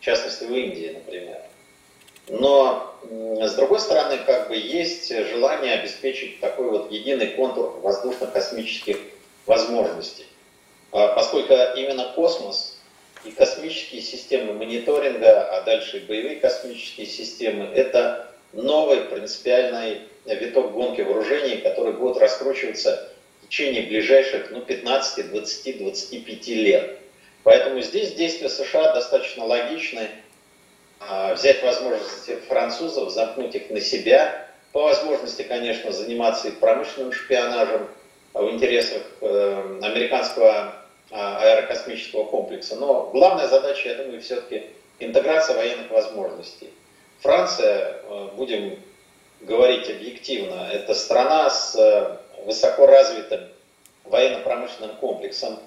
в 0.00 0.04
частности 0.04 0.44
в 0.44 0.54
Индии, 0.54 0.92
например. 0.94 1.38
Но 2.28 2.94
с 3.40 3.54
другой 3.54 3.80
стороны, 3.80 4.18
как 4.18 4.48
бы 4.48 4.56
есть 4.56 5.08
желание 5.08 5.74
обеспечить 5.74 6.40
такой 6.40 6.68
вот 6.68 6.92
единый 6.92 7.28
контур 7.28 7.80
воздушно-космических 7.80 8.98
возможностей. 9.48 10.26
Поскольку 10.90 11.54
именно 11.76 12.12
космос 12.14 12.78
и 13.24 13.30
космические 13.30 14.00
системы 14.00 14.52
мониторинга, 14.54 15.48
а 15.48 15.62
дальше 15.62 15.98
и 15.98 16.00
боевые 16.00 16.36
космические 16.36 17.06
системы, 17.06 17.64
это 17.64 18.30
новый 18.52 19.02
принципиальный 19.02 20.02
виток 20.24 20.72
гонки 20.72 21.00
вооружений, 21.00 21.58
который 21.58 21.92
будет 21.92 22.16
раскручиваться 22.18 23.10
в 23.42 23.48
течение 23.48 23.82
ближайших 23.82 24.50
ну, 24.50 24.60
15, 24.60 25.30
20, 25.30 25.78
25 25.78 26.48
лет. 26.48 26.98
Поэтому 27.42 27.80
здесь 27.80 28.12
действия 28.14 28.48
США 28.48 28.94
достаточно 28.94 29.44
логичны. 29.44 30.08
А, 31.00 31.34
взять 31.34 31.62
возможности 31.62 32.36
французов, 32.48 33.10
замкнуть 33.10 33.54
их 33.54 33.70
на 33.70 33.80
себя, 33.80 34.48
по 34.72 34.82
возможности, 34.82 35.42
конечно, 35.42 35.92
заниматься 35.92 36.48
и 36.48 36.52
промышленным 36.52 37.12
шпионажем 37.12 37.88
в 38.42 38.50
интересах 38.50 39.02
э, 39.20 39.78
американского 39.82 40.74
а, 41.10 41.38
аэрокосмического 41.42 42.24
комплекса. 42.24 42.76
Но 42.76 43.10
главная 43.12 43.48
задача, 43.48 43.88
я 43.88 43.94
думаю, 43.96 44.20
все-таки 44.20 44.66
интеграция 44.98 45.56
военных 45.56 45.90
возможностей. 45.90 46.70
Франция, 47.20 48.02
э, 48.02 48.28
будем 48.36 48.78
говорить 49.40 49.88
объективно, 49.88 50.68
это 50.72 50.94
страна 50.94 51.50
с 51.50 51.74
э, 51.76 52.16
высоко 52.44 52.86
развитым 52.86 53.40
военно-промышленным 54.04 54.96
комплексом, 54.96 55.58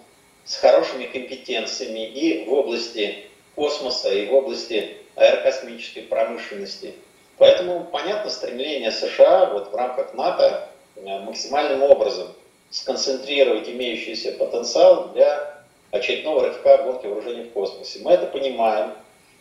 с 0.45 0.55
хорошими 0.55 1.05
компетенциями 1.05 2.05
и 2.05 2.45
в 2.45 2.53
области 2.53 3.25
космоса, 3.55 4.13
и 4.13 4.27
в 4.27 4.33
области 4.33 4.97
аэрокосмической 5.15 6.03
промышленности. 6.03 6.93
Поэтому 7.37 7.83
понятно 7.85 8.29
стремление 8.29 8.91
США 8.91 9.47
вот 9.47 9.71
в 9.71 9.75
рамках 9.75 10.13
НАТО 10.13 10.69
э, 10.95 11.19
максимальным 11.19 11.83
образом 11.83 12.27
сконцентрировать 12.71 13.67
имеющийся 13.69 14.31
потенциал 14.31 15.09
для 15.09 15.61
очередного 15.91 16.45
рывка 16.45 16.77
гонки 16.77 17.05
вооружений 17.05 17.43
в 17.43 17.51
космосе. 17.51 17.99
Мы 18.01 18.13
это 18.13 18.25
понимаем. 18.27 18.93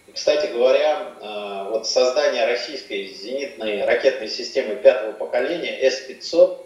И, 0.08 0.12
кстати 0.12 0.52
говоря, 0.52 1.12
э, 1.20 1.70
вот 1.70 1.86
создание 1.86 2.46
российской 2.46 3.06
зенитной 3.06 3.84
ракетной 3.84 4.28
системы 4.28 4.74
пятого 4.74 5.12
поколения 5.12 5.78
С-500 5.88 6.58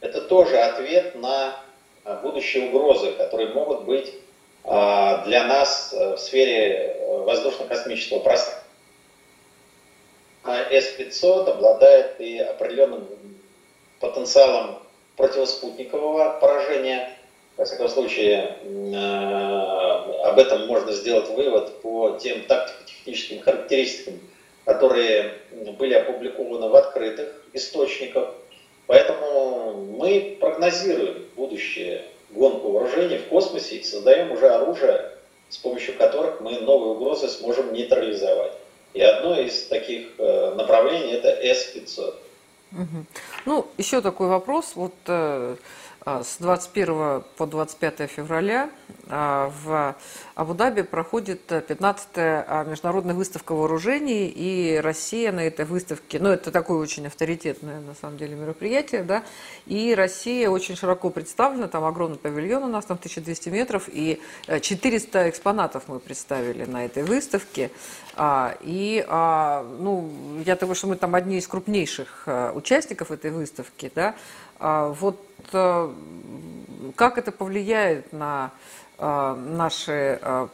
это 0.00 0.20
тоже 0.22 0.58
ответ 0.58 1.14
на 1.14 1.60
э, 2.04 2.20
будущие 2.20 2.68
угрозы, 2.68 3.12
которые 3.12 3.50
могут 3.50 3.84
быть 3.84 4.12
э, 4.64 5.22
для 5.24 5.44
нас 5.46 5.92
в 5.92 6.16
сфере 6.16 6.96
воздушно-космического 7.06 8.18
пространства. 8.18 8.64
С-500 10.44 11.50
обладает 11.50 12.20
и 12.20 12.38
определенным 12.38 13.06
потенциалом 14.00 14.82
противоспутникового 15.18 16.38
поражения. 16.40 17.10
Во 17.56 17.64
всяком 17.64 17.88
случае, 17.88 18.56
э, 18.62 20.22
об 20.24 20.38
этом 20.38 20.66
можно 20.68 20.92
сделать 20.92 21.28
вывод 21.28 21.82
по 21.82 22.16
тем 22.20 22.44
тактико-техническим 22.44 23.40
характеристикам, 23.42 24.20
которые 24.64 25.34
были 25.76 25.94
опубликованы 25.94 26.68
в 26.68 26.76
открытых 26.76 27.44
источниках. 27.52 28.32
Поэтому 28.86 29.74
мы 29.98 30.38
прогнозируем 30.40 31.26
будущее 31.34 32.04
гонку 32.30 32.70
вооружений 32.70 33.18
в 33.18 33.26
космосе 33.28 33.76
и 33.76 33.82
создаем 33.82 34.30
уже 34.30 34.48
оружие, 34.48 35.10
с 35.48 35.56
помощью 35.56 35.96
которых 35.96 36.40
мы 36.40 36.60
новые 36.60 36.92
угрозы 36.92 37.28
сможем 37.28 37.72
нейтрализовать. 37.72 38.52
И 38.94 39.02
одно 39.02 39.38
из 39.38 39.64
таких 39.64 40.12
э, 40.18 40.54
направлений 40.54 41.12
это 41.12 41.28
С-500. 41.28 42.14
Угу. 42.72 43.06
Ну, 43.46 43.66
еще 43.78 44.00
такой 44.00 44.28
вопрос. 44.28 44.72
Вот 44.74 44.94
э, 45.06 45.56
с 46.04 46.36
21 46.38 47.22
по 47.36 47.46
25 47.46 48.10
февраля 48.10 48.70
а, 49.10 49.50
в 49.62 49.96
Абу-Даби 50.34 50.82
проходит 50.82 51.50
15-я 51.50 52.44
а, 52.46 52.64
международная 52.64 53.14
выставка 53.14 53.52
вооружений, 53.52 54.28
и 54.28 54.78
Россия 54.82 55.32
на 55.32 55.40
этой 55.40 55.64
выставке, 55.64 56.18
ну, 56.18 56.28
это 56.28 56.50
такое 56.50 56.78
очень 56.78 57.06
авторитетное, 57.06 57.80
на 57.80 57.94
самом 57.94 58.18
деле, 58.18 58.36
мероприятие, 58.36 59.02
да, 59.02 59.24
и 59.66 59.94
Россия 59.94 60.50
очень 60.50 60.76
широко 60.76 61.10
представлена, 61.10 61.68
там 61.68 61.84
огромный 61.84 62.18
павильон 62.18 62.64
у 62.64 62.68
нас, 62.68 62.84
там 62.84 62.98
1200 62.98 63.48
метров, 63.48 63.88
и 63.88 64.20
400 64.46 65.18
э, 65.18 65.30
экспонатов 65.30 65.84
мы 65.88 66.00
представили 66.00 66.64
на 66.64 66.84
этой 66.84 67.02
выставке, 67.02 67.70
и, 68.62 69.06
ну, 69.08 70.10
я 70.44 70.56
думаю, 70.56 70.74
что 70.74 70.88
мы 70.88 70.96
там 70.96 71.14
одни 71.14 71.38
из 71.38 71.46
крупнейших 71.46 72.24
э, 72.26 72.50
участников 72.52 73.12
этой 73.12 73.30
выставки, 73.30 73.92
да, 73.94 74.16
вот 74.60 75.20
э, 75.52 75.92
как 76.96 77.18
это 77.18 77.32
повлияет 77.32 78.12
на 78.12 78.52
э, 78.98 79.34
наши 79.34 80.18
э, 80.20 80.48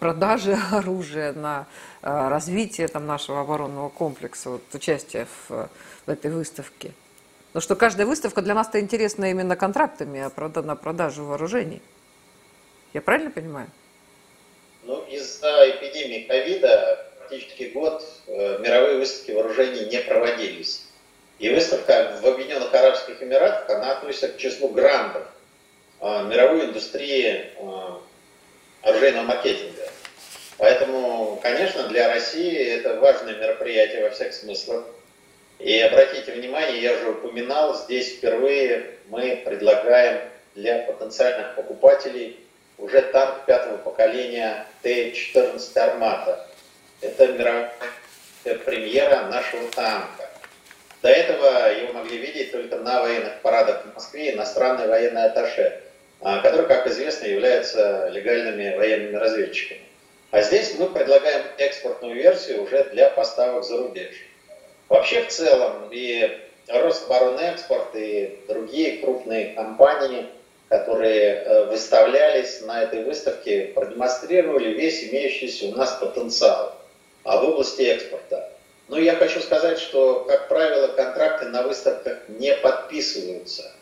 продажи 0.00 0.56
оружия, 0.72 1.32
на 1.32 1.66
развитие 2.02 2.88
там, 2.88 3.06
нашего 3.06 3.40
оборонного 3.40 3.88
комплекса, 3.88 4.50
вот, 4.50 4.62
участие 4.74 5.26
в, 5.48 5.68
в 6.06 6.10
этой 6.10 6.30
выставке? 6.30 6.92
Потому 7.48 7.62
что 7.62 7.76
каждая 7.76 8.06
выставка 8.06 8.42
для 8.42 8.54
нас-то 8.54 8.80
интересна 8.80 9.30
именно 9.30 9.56
контрактами 9.56 10.20
а 10.20 10.62
на 10.62 10.76
продажу 10.76 11.24
вооружений. 11.24 11.80
Я 12.92 13.00
правильно 13.00 13.30
понимаю? 13.30 13.68
Ну, 14.82 15.02
из-за 15.06 15.70
эпидемии 15.70 16.24
ковида 16.24 17.06
практически 17.18 17.70
год 17.72 18.04
мировые 18.26 18.98
выставки 18.98 19.30
вооружений 19.32 19.86
не 19.86 20.00
проводились. 20.00 20.85
И 21.38 21.50
выставка 21.50 22.18
в 22.22 22.26
Объединенных 22.26 22.72
Арабских 22.72 23.22
Эмиратах, 23.22 23.68
она 23.68 23.92
относится 23.92 24.28
к 24.28 24.38
числу 24.38 24.68
грантов 24.68 25.22
а, 26.00 26.22
мировой 26.22 26.66
индустрии 26.66 27.50
а, 27.58 28.00
оружейного 28.82 29.24
маркетинга. 29.24 29.82
Поэтому, 30.56 31.38
конечно, 31.42 31.88
для 31.88 32.08
России 32.08 32.56
это 32.56 32.98
важное 32.98 33.34
мероприятие 33.34 34.04
во 34.04 34.10
всех 34.10 34.32
смыслах. 34.32 34.86
И 35.58 35.78
обратите 35.80 36.32
внимание, 36.32 36.80
я 36.80 36.94
уже 36.94 37.10
упоминал, 37.10 37.74
здесь 37.74 38.14
впервые 38.14 38.90
мы 39.08 39.42
предлагаем 39.44 40.20
для 40.54 40.82
потенциальных 40.84 41.54
покупателей 41.54 42.38
уже 42.78 43.02
танк 43.02 43.44
пятого 43.46 43.76
поколения 43.78 44.66
Т-14 44.82 45.78
«Армата». 45.78 46.46
Это 47.00 47.28
мировая 47.28 47.72
премьера 48.64 49.26
нашего 49.26 49.68
танка. 49.68 50.25
До 51.06 51.12
этого 51.12 51.72
его 51.72 51.92
могли 51.92 52.18
видеть 52.18 52.50
только 52.50 52.78
на 52.78 53.00
военных 53.00 53.40
парадах 53.40 53.84
в 53.84 53.94
Москве 53.94 54.32
иностранные 54.32 54.88
военные 54.88 55.26
атташе, 55.26 55.80
а, 56.20 56.40
которые, 56.40 56.66
как 56.66 56.88
известно, 56.88 57.26
являются 57.26 58.08
легальными 58.08 58.76
военными 58.76 59.14
разведчиками. 59.14 59.82
А 60.32 60.42
здесь 60.42 60.74
мы 60.76 60.88
предлагаем 60.88 61.44
экспортную 61.58 62.16
версию 62.16 62.64
уже 62.64 62.82
для 62.90 63.08
поставок 63.10 63.62
за 63.62 63.76
рубеж. 63.76 64.16
Вообще 64.88 65.22
в 65.22 65.28
целом 65.28 65.88
и 65.92 66.40
Рособоронэкспорт 66.66 67.94
и 67.94 68.40
другие 68.48 68.98
крупные 68.98 69.54
компании, 69.54 70.26
которые 70.68 71.22
э, 71.22 71.64
выставлялись 71.66 72.62
на 72.62 72.82
этой 72.82 73.04
выставке, 73.04 73.70
продемонстрировали 73.76 74.70
весь 74.70 75.04
имеющийся 75.04 75.66
у 75.66 75.76
нас 75.76 75.92
потенциал 76.00 76.74
а 77.22 77.40
в 77.40 77.44
области 77.44 77.82
экспорта. 77.82 78.45
Но 78.88 78.98
я 78.98 79.16
хочу 79.16 79.40
сказать, 79.40 79.78
что, 79.78 80.24
как 80.28 80.48
правило, 80.48 80.88
контракты 80.88 81.46
на 81.46 81.62
выставках 81.62 82.18
не 82.28 82.54
подписываются. 82.54 83.72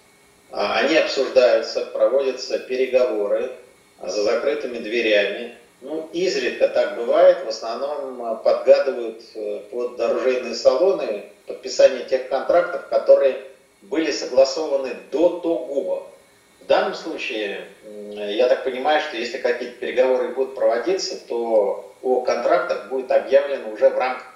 А 0.51 0.79
они 0.79 0.97
обсуждаются, 0.97 1.85
проводятся 1.87 2.59
переговоры 2.59 3.53
за 4.01 4.23
закрытыми 4.23 4.79
дверями. 4.79 5.57
Ну, 5.83 6.09
изредка 6.13 6.69
так 6.69 6.97
бывает, 6.97 7.45
в 7.45 7.49
основном 7.49 8.23
а, 8.23 8.35
подгадывают 8.37 9.21
э, 9.35 9.61
под 9.71 10.01
оружейные 10.01 10.55
салоны 10.55 11.25
подписание 11.47 12.05
тех 12.05 12.29
контрактов, 12.29 12.89
которые 12.89 13.43
были 13.83 14.11
согласованы 14.11 14.97
до 15.11 15.41
того. 15.41 16.09
В 16.61 16.67
данном 16.67 16.95
случае, 16.95 17.67
я 18.13 18.49
так 18.49 18.65
понимаю, 18.65 19.03
что 19.03 19.19
если 19.19 19.37
какие-то 19.37 19.77
переговоры 19.77 20.29
будут 20.29 20.55
проводиться, 20.55 21.17
то 21.29 21.93
о 22.01 22.21
контрактах 22.23 22.89
будет 22.89 23.11
объявлено 23.11 23.71
уже 23.71 23.91
в 23.91 23.99
рамках 23.99 24.34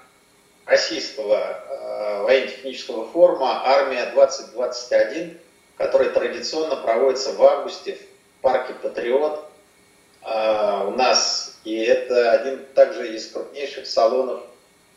российского 0.68 1.38
э, 1.38 2.22
военно-технического 2.22 3.08
форума 3.08 3.62
«Армия-2021», 3.64 5.38
который 5.78 6.10
традиционно 6.10 6.76
проводится 6.76 7.32
в 7.32 7.42
августе 7.42 7.94
в 7.94 8.42
парке 8.42 8.74
«Патриот» 8.74 9.48
э, 10.24 10.84
у 10.86 10.90
нас. 10.90 11.58
И 11.64 11.74
это 11.74 12.32
один 12.32 12.64
также 12.74 13.14
из 13.14 13.30
крупнейших 13.30 13.86
салонов, 13.86 14.42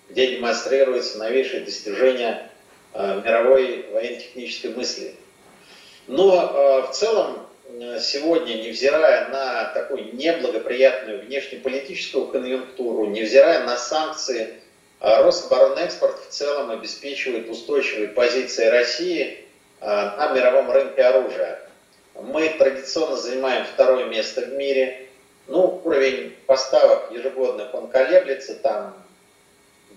где 0.10 0.36
демонстрируются 0.36 1.18
новейшие 1.18 1.62
достижения 1.62 2.52
э, 2.94 3.22
мировой 3.24 3.90
военно-технической 3.92 4.72
мысли. 4.72 5.16
Но 6.08 6.88
в 6.90 6.94
целом 6.94 7.48
сегодня, 8.00 8.56
невзирая 8.56 9.30
на 9.30 9.66
такую 9.66 10.14
неблагоприятную 10.16 11.22
внешнеполитическую 11.22 12.28
конъюнктуру, 12.28 13.06
невзирая 13.06 13.66
на 13.66 13.78
санкции, 13.78 14.61
Рособоронэкспорт 15.02 16.20
в 16.28 16.30
целом 16.30 16.70
обеспечивает 16.70 17.50
устойчивые 17.50 18.10
позиции 18.10 18.68
России 18.68 19.46
на 19.80 20.32
мировом 20.36 20.70
рынке 20.72 21.02
оружия. 21.02 21.60
Мы 22.14 22.50
традиционно 22.50 23.18
занимаем 23.18 23.66
второе 23.66 24.06
место 24.06 24.42
в 24.42 24.54
мире. 24.54 25.08
Ну, 25.48 25.82
уровень 25.84 26.36
поставок 26.46 27.12
ежегодных, 27.12 27.74
он 27.74 27.88
колеблется, 27.88 28.54
там 28.54 28.94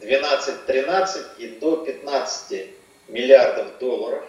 12-13 0.00 1.22
и 1.36 1.48
до 1.48 1.76
15 1.76 2.66
миллиардов 3.09 3.78
долларов. 3.78 4.24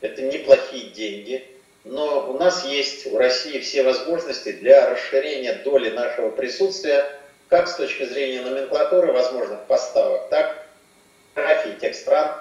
Это 0.00 0.22
неплохие 0.22 0.90
деньги. 0.90 1.44
Но 1.82 2.30
у 2.30 2.38
нас 2.38 2.64
есть 2.64 3.10
в 3.10 3.16
России 3.16 3.58
все 3.58 3.82
возможности 3.82 4.52
для 4.52 4.88
расширения 4.88 5.54
доли 5.64 5.90
нашего 5.90 6.30
присутствия, 6.30 7.04
как 7.54 7.68
с 7.68 7.76
точки 7.76 8.02
зрения 8.02 8.42
номенклатуры 8.42 9.12
возможных 9.12 9.60
поставок, 9.66 10.28
так 10.28 10.66
и 11.66 11.80
тех 11.80 11.94
стран, 11.94 12.32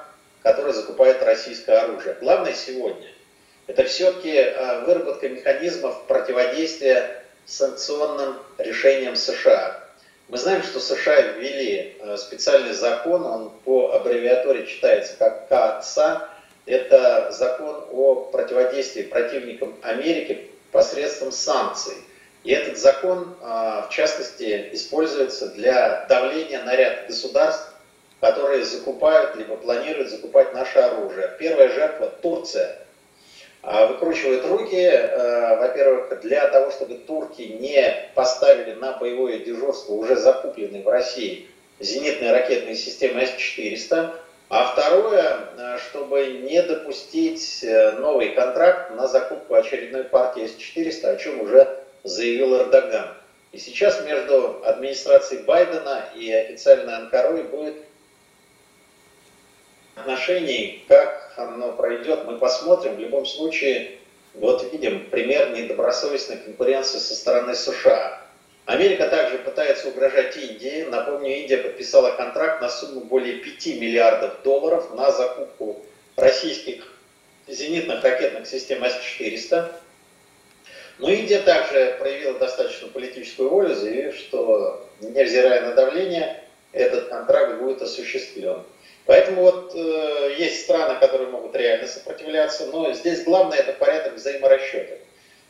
которые 0.42 0.74
закупают 0.74 1.22
российское 1.22 1.78
оружие. 1.82 2.18
Главное 2.20 2.54
сегодня– 2.54 3.08
это 3.68 3.84
все-таки 3.84 4.36
а, 4.40 4.86
выработка 4.88 5.30
механизмов 5.30 6.08
противодействия 6.08 7.24
санкционным 7.46 8.40
решениям 8.58 9.16
США. 9.16 9.84
Мы 10.30 10.40
знаем, 10.40 10.64
что 10.64 10.80
США 10.80 11.22
ввели 11.22 11.96
а, 12.02 12.18
специальный 12.18 12.74
закон, 12.74 13.24
он 13.24 13.52
по 13.66 13.92
аббревиатуре 13.92 14.66
читается 14.66 15.16
как 15.20 15.48
КАЦА. 15.48 16.28
Это 16.66 17.32
закон 17.32 17.86
о 17.92 18.16
противодействии 18.32 19.04
противникам 19.04 19.78
Америки 19.84 20.50
посредством 20.72 21.32
санкций. 21.32 21.98
И 22.44 22.52
этот 22.52 22.78
закон, 22.78 23.36
а, 23.42 23.88
в 23.88 23.90
частности, 23.90 24.70
используется 24.74 25.48
для 25.50 26.06
давления 26.10 26.62
на 26.64 26.76
ряд 26.76 27.08
государств, 27.08 27.74
которые 28.20 28.66
закупают, 28.66 29.36
либо 29.36 29.56
планируют 29.56 30.10
закупать 30.10 30.54
наше 30.54 30.80
оружие. 30.80 31.32
Первая 31.40 31.70
жертва– 31.70 32.12
Турция. 32.22 32.80
А, 33.62 33.88
выкручивает 33.88 34.46
руки, 34.46 34.76
э, 34.76 35.58
во-первых, 35.58 36.20
для 36.22 36.48
того, 36.50 36.70
чтобы 36.72 36.96
турки 36.96 37.44
не 37.44 38.10
поставили 38.14 38.74
на 38.74 38.92
боевое 38.98 39.40
дежурство 39.40 39.94
уже 39.94 40.18
закупленные 40.18 40.84
в 40.84 40.90
России 40.90 41.48
зенитные 41.80 42.32
ракетные 42.32 42.76
системы 42.76 43.22
С-400, 43.26 44.16
а 44.50 44.66
второе, 44.74 45.78
чтобы 45.80 46.40
не 46.44 46.62
допустить 46.62 47.64
э, 47.64 47.92
новый 47.94 48.30
контракт 48.30 48.92
на 48.92 49.08
закупку 49.08 49.56
очередной 49.56 50.04
партии 50.04 50.46
С-400, 50.48 51.08
о 51.08 51.16
чем 51.16 51.42
уже 51.42 51.83
заявил 52.04 52.56
Эрдоган. 52.58 53.16
И 53.52 53.58
сейчас 53.58 54.04
между 54.04 54.64
администрацией 54.66 55.44
Байдена 55.44 56.10
и 56.16 56.32
официальной 56.32 56.96
Анкарой 56.96 57.44
будет 57.44 57.76
отношений, 59.96 60.84
как 60.88 61.34
оно 61.38 61.72
пройдет, 61.74 62.26
мы 62.26 62.38
посмотрим. 62.38 62.96
В 62.96 63.00
любом 63.00 63.26
случае, 63.26 64.00
вот 64.34 64.72
видим 64.72 65.10
пример 65.10 65.52
недобросовестной 65.52 66.38
конкуренции 66.38 66.98
со 66.98 67.16
стороны 67.16 67.56
США. 67.56 68.20
Америка 68.66 69.08
также 69.10 69.38
пытается 69.40 69.90
угрожать 69.90 70.36
Индии. 70.38 70.88
Напомню, 70.90 71.42
Индия 71.42 71.58
подписала 71.58 72.12
контракт 72.12 72.62
на 72.62 72.70
сумму 72.70 73.02
более 73.02 73.36
5 73.36 73.68
миллиардов 73.76 74.42
долларов 74.44 74.96
на 74.96 75.12
закупку 75.12 75.86
российских 76.16 76.88
зенитных 77.48 78.04
ракетных 78.04 78.48
систем 78.48 78.84
С-400. 78.84 79.70
Но 81.00 81.10
Индия 81.10 81.40
также 81.40 81.96
проявила 82.00 82.38
достаточную 82.40 82.92
политическую 82.92 83.50
волю, 83.50 83.74
заявив, 83.74 84.16
что, 84.16 84.88
невзирая 85.02 85.62
на 85.62 85.76
давление, 85.76 86.44
этот 86.72 87.10
контракт 87.10 87.60
будет 87.60 87.82
осуществлен. 87.82 88.64
Поэтому 89.06 89.42
вот 89.42 89.74
э, 89.76 90.36
есть 90.38 90.62
страны, 90.62 90.98
которые 91.00 91.30
могут 91.30 91.56
реально 91.56 91.88
сопротивляться, 91.88 92.68
но 92.68 92.94
здесь 92.94 93.24
главное 93.24 93.58
это 93.58 93.74
порядок 93.74 94.16
взаиморасчетов. 94.16 94.98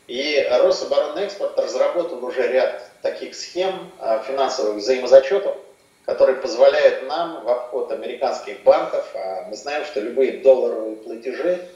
И 0.08 0.46
Рособоронэкспорт 0.50 1.58
разработал 1.58 2.22
уже 2.24 2.46
ряд 2.48 2.90
таких 3.02 3.34
схем 3.34 3.90
э, 4.00 4.20
финансовых 4.26 4.76
взаимозачетов, 4.76 5.56
которые 6.04 6.36
позволяют 6.36 7.06
нам 7.08 7.44
в 7.44 7.48
обход 7.48 7.92
американских 7.92 8.62
банков, 8.62 9.08
а 9.14 9.46
мы 9.48 9.56
знаем, 9.56 9.84
что 9.84 10.00
любые 10.00 10.38
долларовые 10.38 10.96
платежи, 10.96 11.66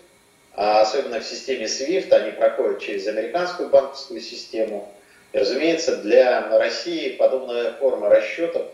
особенно 0.59 1.21
в 1.21 1.25
системе 1.25 1.67
SWIFT, 1.67 2.13
они 2.13 2.33
проходят 2.33 2.81
через 2.81 3.07
американскую 3.07 3.69
банковскую 3.69 4.21
систему. 4.21 4.93
И, 5.33 5.39
разумеется, 5.39 5.99
для 5.99 6.49
России 6.59 7.11
подобная 7.11 7.75
форма 7.75 8.09
расчетов 8.09 8.67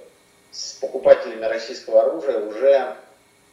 с 0.51 0.73
покупателями 0.75 1.45
российского 1.45 2.05
оружия 2.05 2.39
уже 2.39 2.97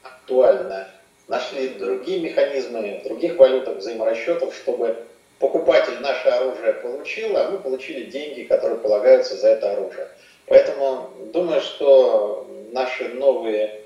актуальна. 0.01 0.87
Нашли 1.27 1.69
другие 1.69 2.21
механизмы 2.21 3.01
других 3.03 3.35
валютах 3.35 3.77
взаиморасчетов, 3.77 4.55
чтобы 4.55 4.95
покупатель 5.39 5.99
наше 5.99 6.29
оружие 6.29 6.73
получил, 6.73 7.35
а 7.35 7.49
мы 7.49 7.59
получили 7.59 8.05
деньги, 8.05 8.43
которые 8.43 8.79
полагаются 8.79 9.35
за 9.35 9.49
это 9.49 9.73
оружие. 9.73 10.07
Поэтому 10.45 11.09
думаю, 11.33 11.59
что 11.59 12.47
наши 12.71 13.09
новые 13.09 13.80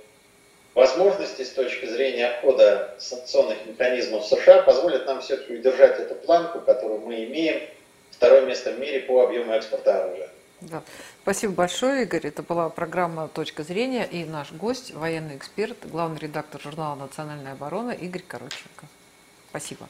возможности 0.76 1.42
с 1.44 1.52
точки 1.52 1.86
зрения 1.88 2.28
обхода 2.28 2.96
санкционных 3.00 3.66
механизмов 3.66 4.26
США 4.26 4.62
позволят 4.62 5.08
нам 5.08 5.22
все-таки 5.22 5.56
удержать 5.56 6.00
эту 6.00 6.14
планку, 6.16 6.60
которую 6.60 7.00
мы 7.00 7.24
имеем, 7.24 7.68
второе 8.12 8.46
место 8.46 8.72
в 8.72 8.80
мире 8.80 9.00
по 9.00 9.24
объему 9.24 9.54
экспорта 9.54 10.04
оружия. 10.04 10.30
Да. 10.62 10.84
Спасибо 11.24 11.54
большое, 11.54 12.04
Игорь. 12.04 12.28
Это 12.28 12.44
была 12.44 12.70
программа 12.70 13.28
«Точка 13.28 13.64
зрения» 13.64 14.06
и 14.06 14.26
наш 14.26 14.52
гость, 14.52 14.94
военный 14.94 15.38
эксперт, 15.38 15.78
главный 15.84 16.20
редактор 16.20 16.62
журнала 16.62 16.96
«Национальная 16.96 17.54
оборона» 17.54 17.92
Игорь 17.92 18.24
Короченко. 18.28 18.86
Спасибо. 19.50 19.88